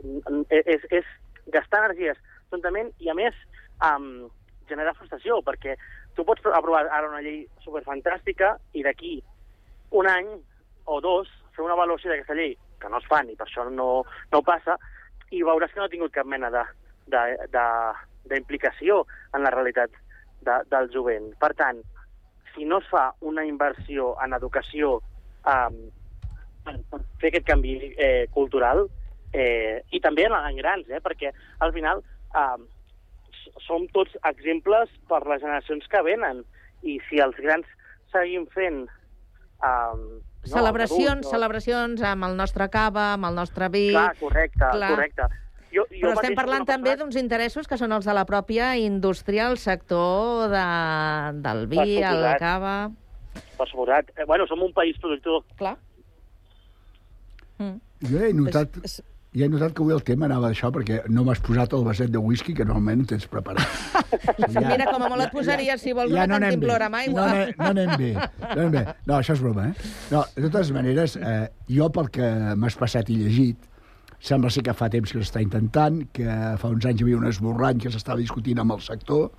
[0.50, 1.04] és, és
[1.52, 2.18] gastar energies
[2.50, 3.36] tontament i, a més,
[3.84, 4.28] um,
[4.68, 5.76] generar frustració, perquè
[6.16, 9.18] tu pots aprovar ara una llei superfantàstica i d'aquí
[9.92, 10.28] un any
[10.88, 14.04] o dos fer una avaluació d'aquesta llei, que no es fa ni per això no,
[14.32, 14.78] no passa,
[15.32, 16.50] i veuràs que no ha tingut cap mena
[18.28, 19.02] d'implicació
[19.36, 19.90] en la realitat
[20.42, 21.32] de, del jovent.
[21.40, 21.80] Per tant,
[22.54, 24.96] si no es fa una inversió en educació
[25.48, 25.78] um,
[26.64, 28.86] per, per fer aquest canvi eh, cultural,
[29.32, 31.32] eh, i també en, en grans, eh, perquè
[31.64, 32.02] al final
[32.36, 32.66] um,
[33.66, 36.44] som tots exemples per les generacions que venen,
[36.82, 37.66] i si els grans
[38.12, 38.84] seguim fent
[39.62, 41.32] um, no, celebracions, adults, no?
[41.36, 43.88] celebracions amb el nostre cava, amb el nostre vi...
[43.94, 44.90] Clar, correcte, Clar.
[44.94, 45.28] correcte.
[45.72, 49.46] Jo, jo Però estem parlant també d'uns interessos que són els de la pròpia indústria,
[49.48, 50.64] el sector de,
[51.44, 52.74] del vi, el cava...
[53.56, 54.10] Per suposat.
[54.18, 55.40] Eh, bueno, som un país productor.
[55.56, 55.76] Clar.
[58.02, 58.74] Jo he notat,
[59.32, 62.10] ja he notat que avui el tema anava d'això perquè no m'has posat el vaset
[62.12, 63.64] de whisky que normalment tens preparat.
[64.58, 67.20] Mira, com a molt et posaries, si vols, una no cantimplora amb aigua.
[67.20, 68.10] No, anem- no anem bé.
[68.18, 68.82] No, anem bé.
[69.06, 69.92] no, això és broma, eh?
[70.12, 73.68] No, de totes maneres, eh, jo pel que m'has passat i llegit,
[74.22, 76.26] sembla ser que fa temps que s'està intentant, que
[76.60, 79.32] fa uns anys hi havia un esborrany que s'estava discutint amb el sector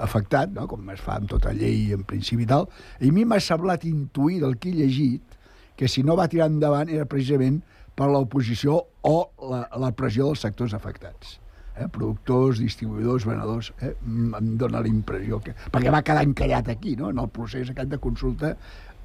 [0.00, 0.64] afectat, no?
[0.70, 2.70] com es fa amb tota llei en principi i tal,
[3.00, 5.36] i a mi m'ha semblat intuir del que he llegit
[5.76, 7.60] que si no va tirar endavant era precisament
[7.96, 9.14] per l'oposició o
[9.50, 11.36] la, la pressió dels sectors afectats.
[11.76, 11.86] Eh?
[11.92, 13.94] Productors, distribuïdors, venedors, eh?
[14.04, 15.54] Mm, em dóna la impressió que...
[15.72, 18.54] Perquè va quedar encallat aquí, no?, en el procés aquest de consulta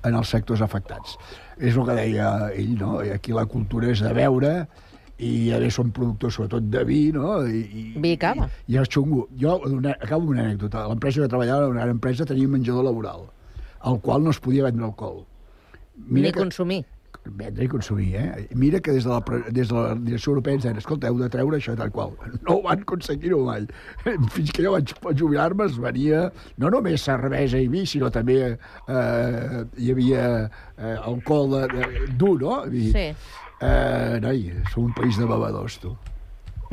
[0.06, 1.16] en els sectors afectats.
[1.58, 2.98] És el que deia ell, no?
[3.16, 4.54] Aquí la cultura és de veure
[5.24, 7.38] i a més són productors sobretot de vi, no?
[7.48, 8.50] I, i, Vi i cava.
[8.68, 9.28] i és xungo.
[9.40, 10.88] Jo una, acabo amb una anècdota.
[10.90, 13.30] L'empresa que treballava, una gran empresa, tenia un menjador laboral,
[13.80, 15.24] al qual no es podia vendre alcohol.
[16.10, 16.84] Ni consumir.
[17.26, 18.48] Vendre i consumir, eh?
[18.54, 21.30] Mira que des de la, des de la direcció europea ens deien, escolta, heu de
[21.34, 22.12] treure això tal qual.
[22.44, 23.64] No ho van aconseguir-ho mai.
[24.36, 26.28] Fins que jo vaig jubilar-me es venia
[26.62, 32.36] no només cervesa i vi, sinó també eh, hi havia eh, alcohol de, de, dur,
[32.44, 32.60] no?
[32.70, 33.08] I, Sí.
[33.66, 35.96] Eh, noi, som un país de bebedors, tu.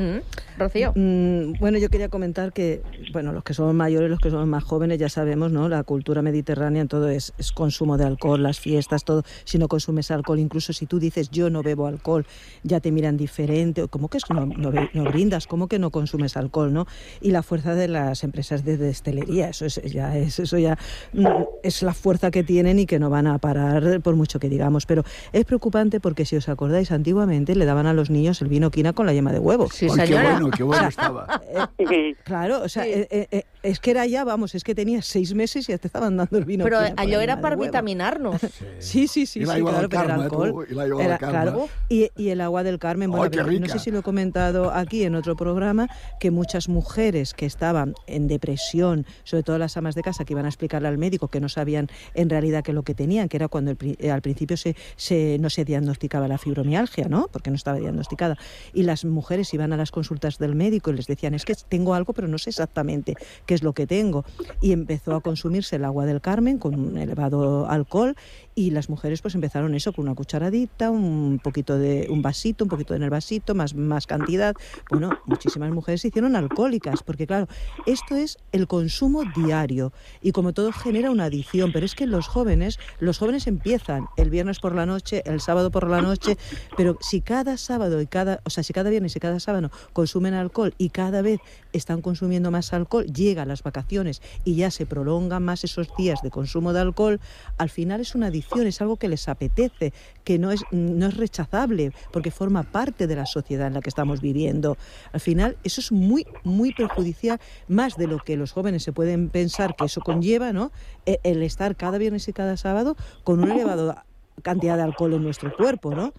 [0.02, 0.58] Mm.
[0.58, 0.92] Rocío.
[0.94, 2.82] Mm, bueno, yo quería comentar que,
[3.12, 5.68] bueno, los que somos mayores, los que somos más jóvenes, ya sabemos, ¿no?
[5.68, 9.22] La cultura mediterránea en todo es, es consumo de alcohol, las fiestas, todo.
[9.44, 12.26] Si no consumes alcohol, incluso si tú dices yo no bebo alcohol,
[12.62, 13.86] ya te miran diferente.
[13.88, 15.46] ¿Cómo que es no, no, be- no brindas?
[15.46, 16.86] ¿Cómo que no consumes alcohol, no?
[17.20, 20.76] Y la fuerza de las empresas de destelería, eso es ya es eso ya
[21.12, 21.26] mm,
[21.62, 24.86] es la fuerza que tienen y que no van a parar por mucho que digamos.
[24.86, 28.70] Pero es preocupante porque si os acordáis, antiguamente le daban a los niños el vino
[28.70, 29.68] quina con la yema de huevo.
[29.70, 30.30] Sí, Ay, qué señora.
[30.32, 31.42] bueno, qué bueno estaba.
[31.78, 35.06] Eh, claro, o sea, eh, eh, eh, es que era ya, vamos, es que tenías
[35.06, 36.64] seis meses y ya te estaban dando el vino.
[36.64, 37.62] Allò la era huevo.
[37.62, 38.40] vitaminar-nos.
[38.78, 40.66] Sí, sí, sí, claro, pero era alcohol.
[40.70, 43.78] l'aigua del Era- claro, y, y el agua del Carmen, bueno, ¡Ay, qué no sé
[43.78, 45.88] si lo he comentado aquí en otro programa,
[46.20, 50.44] que muchas mujeres que estaban en depresión, sobre todo las amas de casa, que iban
[50.44, 53.48] a explicarle al médico que no sabían en realidad que lo que tenían, que era
[53.48, 57.28] cuando el al principio se, se- no se diagnosticaba la fibromialgia, ¿no?
[57.32, 58.36] Porque no estaba diagnosticada.
[58.72, 61.94] Y las mujeres iban a las consultas del médico y les decían, es que tengo
[61.94, 63.14] algo, pero no sé exactamente
[63.46, 64.24] qué es lo que tengo.
[64.60, 68.16] Y empezó a consumirse el agua del Carmen con un elevado alcohol
[68.54, 72.70] y las mujeres pues empezaron eso con una cucharadita, un poquito de un vasito, un
[72.70, 74.54] poquito en el vasito, más, más cantidad.
[74.90, 77.48] Bueno, muchísimas mujeres se hicieron alcohólicas, porque claro,
[77.86, 82.26] esto es el consumo diario y como todo genera una adicción, pero es que los
[82.28, 86.36] jóvenes, los jóvenes empiezan el viernes por la noche, el sábado por la noche,
[86.76, 90.34] pero si cada sábado y cada, o sea, si cada viernes y cada sábado consumen
[90.34, 91.40] alcohol y cada vez
[91.72, 96.30] están consumiendo más alcohol, llegan las vacaciones y ya se prolongan más esos días de
[96.30, 97.20] consumo de alcohol,
[97.58, 99.92] al final es una adicción, es algo que les apetece,
[100.24, 103.88] que no es, no es rechazable, porque forma parte de la sociedad en la que
[103.88, 104.76] estamos viviendo.
[105.12, 109.28] Al final, eso es muy, muy perjudicial, más de lo que los jóvenes se pueden
[109.30, 110.72] pensar que eso conlleva, ¿no?
[111.06, 114.04] E- El estar cada viernes y cada sábado con una elevada
[114.42, 116.12] cantidad de alcohol en nuestro cuerpo, ¿no?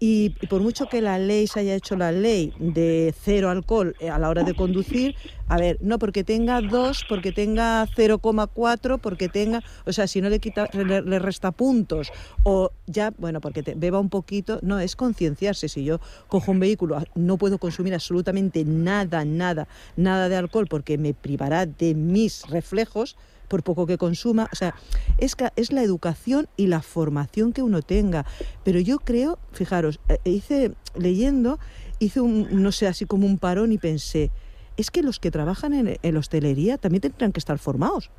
[0.00, 4.10] Y, por mucho que la ley se haya hecho la ley de cero alcohol eh,
[4.10, 5.16] a la hora de conducir,
[5.48, 10.28] a ver, no porque tenga dos, porque tenga 0,4, porque tenga, o sea, si no
[10.28, 12.12] le quita, le resta puntos,
[12.44, 15.68] o ya, bueno, porque te beba un poquito, no, es concienciarse.
[15.68, 20.68] Si yo cojo un vehículo, ah, no puedo consumir absolutamente nada, nada, nada de alcohol
[20.70, 23.16] porque me privará de mis reflejos,
[23.48, 24.48] por poco que consuma.
[24.52, 24.74] O sea,
[25.18, 28.24] es, es la educación y la formación que uno tenga.
[28.64, 31.58] Pero yo creo, fijaros, eh, hice, leyendo,
[31.98, 34.30] hice un, no sé, así como un parón y pensé,
[34.76, 38.10] es que los que trabajan en, en la hostelería también tendrán que estar formados.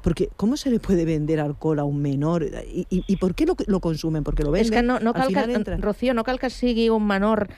[0.00, 2.44] Porque ¿cómo se le puede vender alcohol a un menor?
[2.72, 4.22] ¿Y, y, y por qué lo, lo consumen?
[4.22, 4.72] Porque lo venden.
[4.72, 7.04] És que no, no al cal final que, entra- Rocío, no cal que sigui un
[7.04, 7.48] menor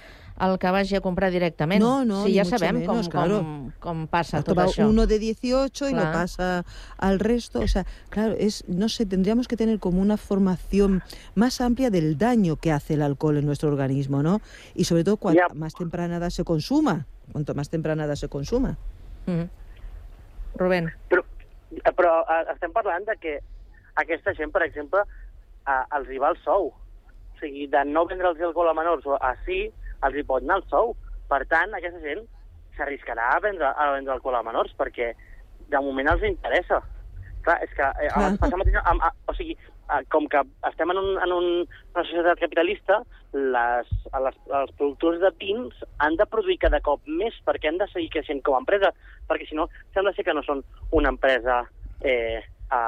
[0.40, 1.82] el que vagi a comprar directament.
[1.82, 3.38] No, no, sí, sabem menos, com, claro.
[3.38, 4.88] com, com passa Esto tot això.
[4.88, 6.64] uno de 18 y lo pasa
[6.96, 7.60] al resto.
[7.60, 11.02] O sea, claro, es, no sé, tendríamos que tener como una formación
[11.34, 14.40] más amplia del daño que hace el alcohol en nuestro organismo, ¿no?
[14.74, 18.78] Y sobre todo cuanto más temprana edad se consuma, cuanto más temprana edad se consuma.
[20.54, 20.90] Rubén.
[21.08, 21.22] Però,
[21.94, 23.38] però eh, estem parlant de que
[24.00, 25.04] aquesta gent, per exemple,
[25.66, 26.70] a, els hi va el sou.
[26.72, 29.68] O sigui, de no vendre'ls alcohol a menors o a sí,
[30.06, 30.94] els hi pot anar el sou.
[31.30, 32.24] Per tant, aquesta gent
[32.76, 35.12] s'arriscarà a vendre, a vendre alcohol a menors perquè
[35.70, 36.80] de moment els interessa.
[37.44, 38.32] Clar, és que eh, Clar.
[38.40, 41.46] passa mateix amb, a, o sigui, eh, com que estem en, un, en un,
[41.94, 43.00] una societat capitalista,
[43.32, 43.92] les,
[44.26, 48.10] les, els productors de pins han de produir cada cop més perquè han de seguir
[48.16, 48.92] creixent com a empresa,
[49.30, 50.64] perquè si no sembla ser que no són
[50.96, 51.62] una empresa
[52.02, 52.82] eh, a,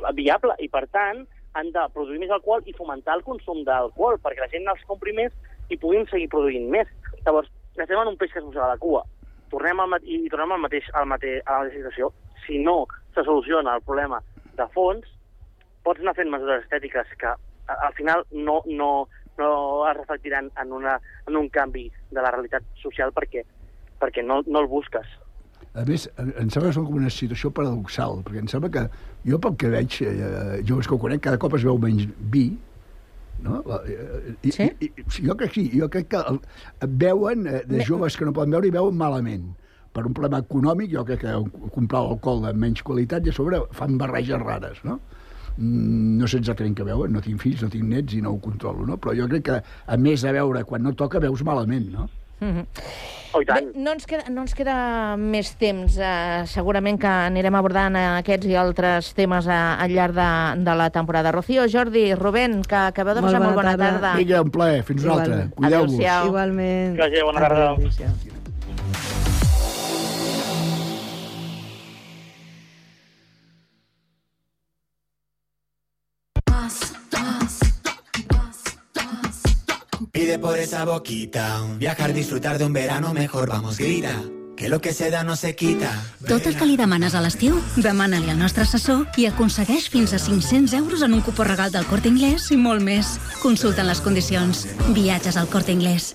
[0.00, 1.24] a, viable i per tant
[1.58, 5.12] han de produir més alcohol i fomentar el consum d'alcohol perquè la gent els compri
[5.16, 5.34] més
[5.70, 6.90] i puguin seguir produint més.
[7.22, 9.04] Llavors, estem en un peix que es mossega la cua.
[9.52, 12.12] Tornem al, i i tornem al mateix, al mate, a la mateixa situació.
[12.46, 14.20] Si no se soluciona el problema
[14.58, 15.08] de fons,
[15.84, 17.32] pots anar fent mesures estètiques que
[17.72, 19.08] al final no, no,
[19.38, 19.50] no
[19.88, 23.44] es reflectiran en, una, en un canvi de la realitat social perquè,
[24.00, 25.06] perquè no, no el busques.
[25.72, 28.82] A més, em em sembla que és una situació paradoxal, perquè em sembla que
[29.24, 32.04] jo pel que veig, eh, joves que ho conec, cada cop es veu menys
[32.34, 32.50] vi,
[33.42, 33.62] no?
[33.66, 34.68] La- eh, I, sí?
[34.80, 36.40] I, i, jo crec que sí, jo crec que el,
[37.02, 39.50] veuen, eh, de joves que no poden veure, i veuen malament
[39.92, 41.34] per un problema econòmic, jo crec que
[41.74, 45.00] comprar l'alcohol de menys qualitat i a sobre fan barreges rares, no?
[45.58, 48.40] Mm, no sé exactament què veuen, no tinc fills, no tinc nets i no ho
[48.40, 48.96] controlo, no?
[48.96, 52.08] Però jo crec que, a més de veure quan no toca, veus malament, no?
[52.42, 52.66] Mhm.
[53.32, 54.74] Oh, Bé, no ens, queda, no ens queda
[55.16, 55.94] més temps.
[55.96, 60.26] Uh, segurament que anirem abordant eh, aquests i altres temes uh, al llarg de,
[60.66, 61.32] de la temporada.
[61.32, 63.88] Rocío, Jordi, Rubén, que acabeu de Molt passar bona molt bona tarda.
[63.94, 64.12] tarda.
[64.20, 65.40] Vinga, un plaer, fins una altra.
[65.56, 65.96] Cuideu-vos.
[66.28, 67.00] Igualment.
[67.00, 67.72] Vagi, bona tarda.
[67.78, 68.41] Adéu-siau.
[80.32, 84.18] Pide por esa boquita, viajar, disfrutar de un verano mejor, vamos, grita.
[84.56, 85.92] Que lo que se da no se quita.
[86.26, 90.22] Tot el que li demanes a l'estiu, demana-li al nostre assessor i aconsegueix fins a
[90.24, 93.18] 500 euros en un cupó regal del Corte Inglés i molt més.
[93.42, 94.64] Consulten les condicions.
[94.96, 96.14] Viatges al Corte Inglés.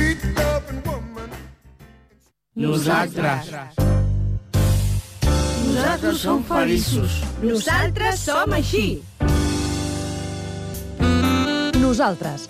[2.53, 3.47] Nosaltres.
[5.71, 7.13] Nosaltres som feliços.
[7.39, 8.99] Nosaltres som així.
[11.79, 12.49] Nosaltres,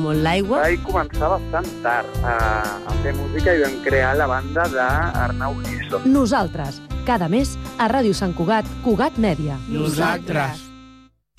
[0.00, 0.62] molt l'aigua.
[0.64, 2.38] Vaig començar bastant tard a,
[2.88, 6.02] a fer música i vam crear la banda d'Arnau Giso.
[6.08, 9.60] Nosaltres, cada mes, a Ràdio Sant Cugat, Cugat Mèdia.
[9.68, 10.69] Nosaltres.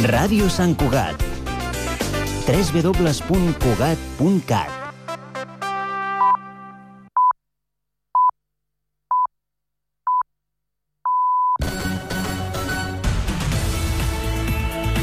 [0.00, 1.20] Ràdio Sant Cugat.
[2.48, 4.72] www.cugat.cat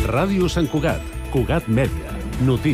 [0.07, 0.97] Ràdio Sant Cugat,
[1.29, 2.09] Cugat Mèdia,
[2.41, 2.73] notícies.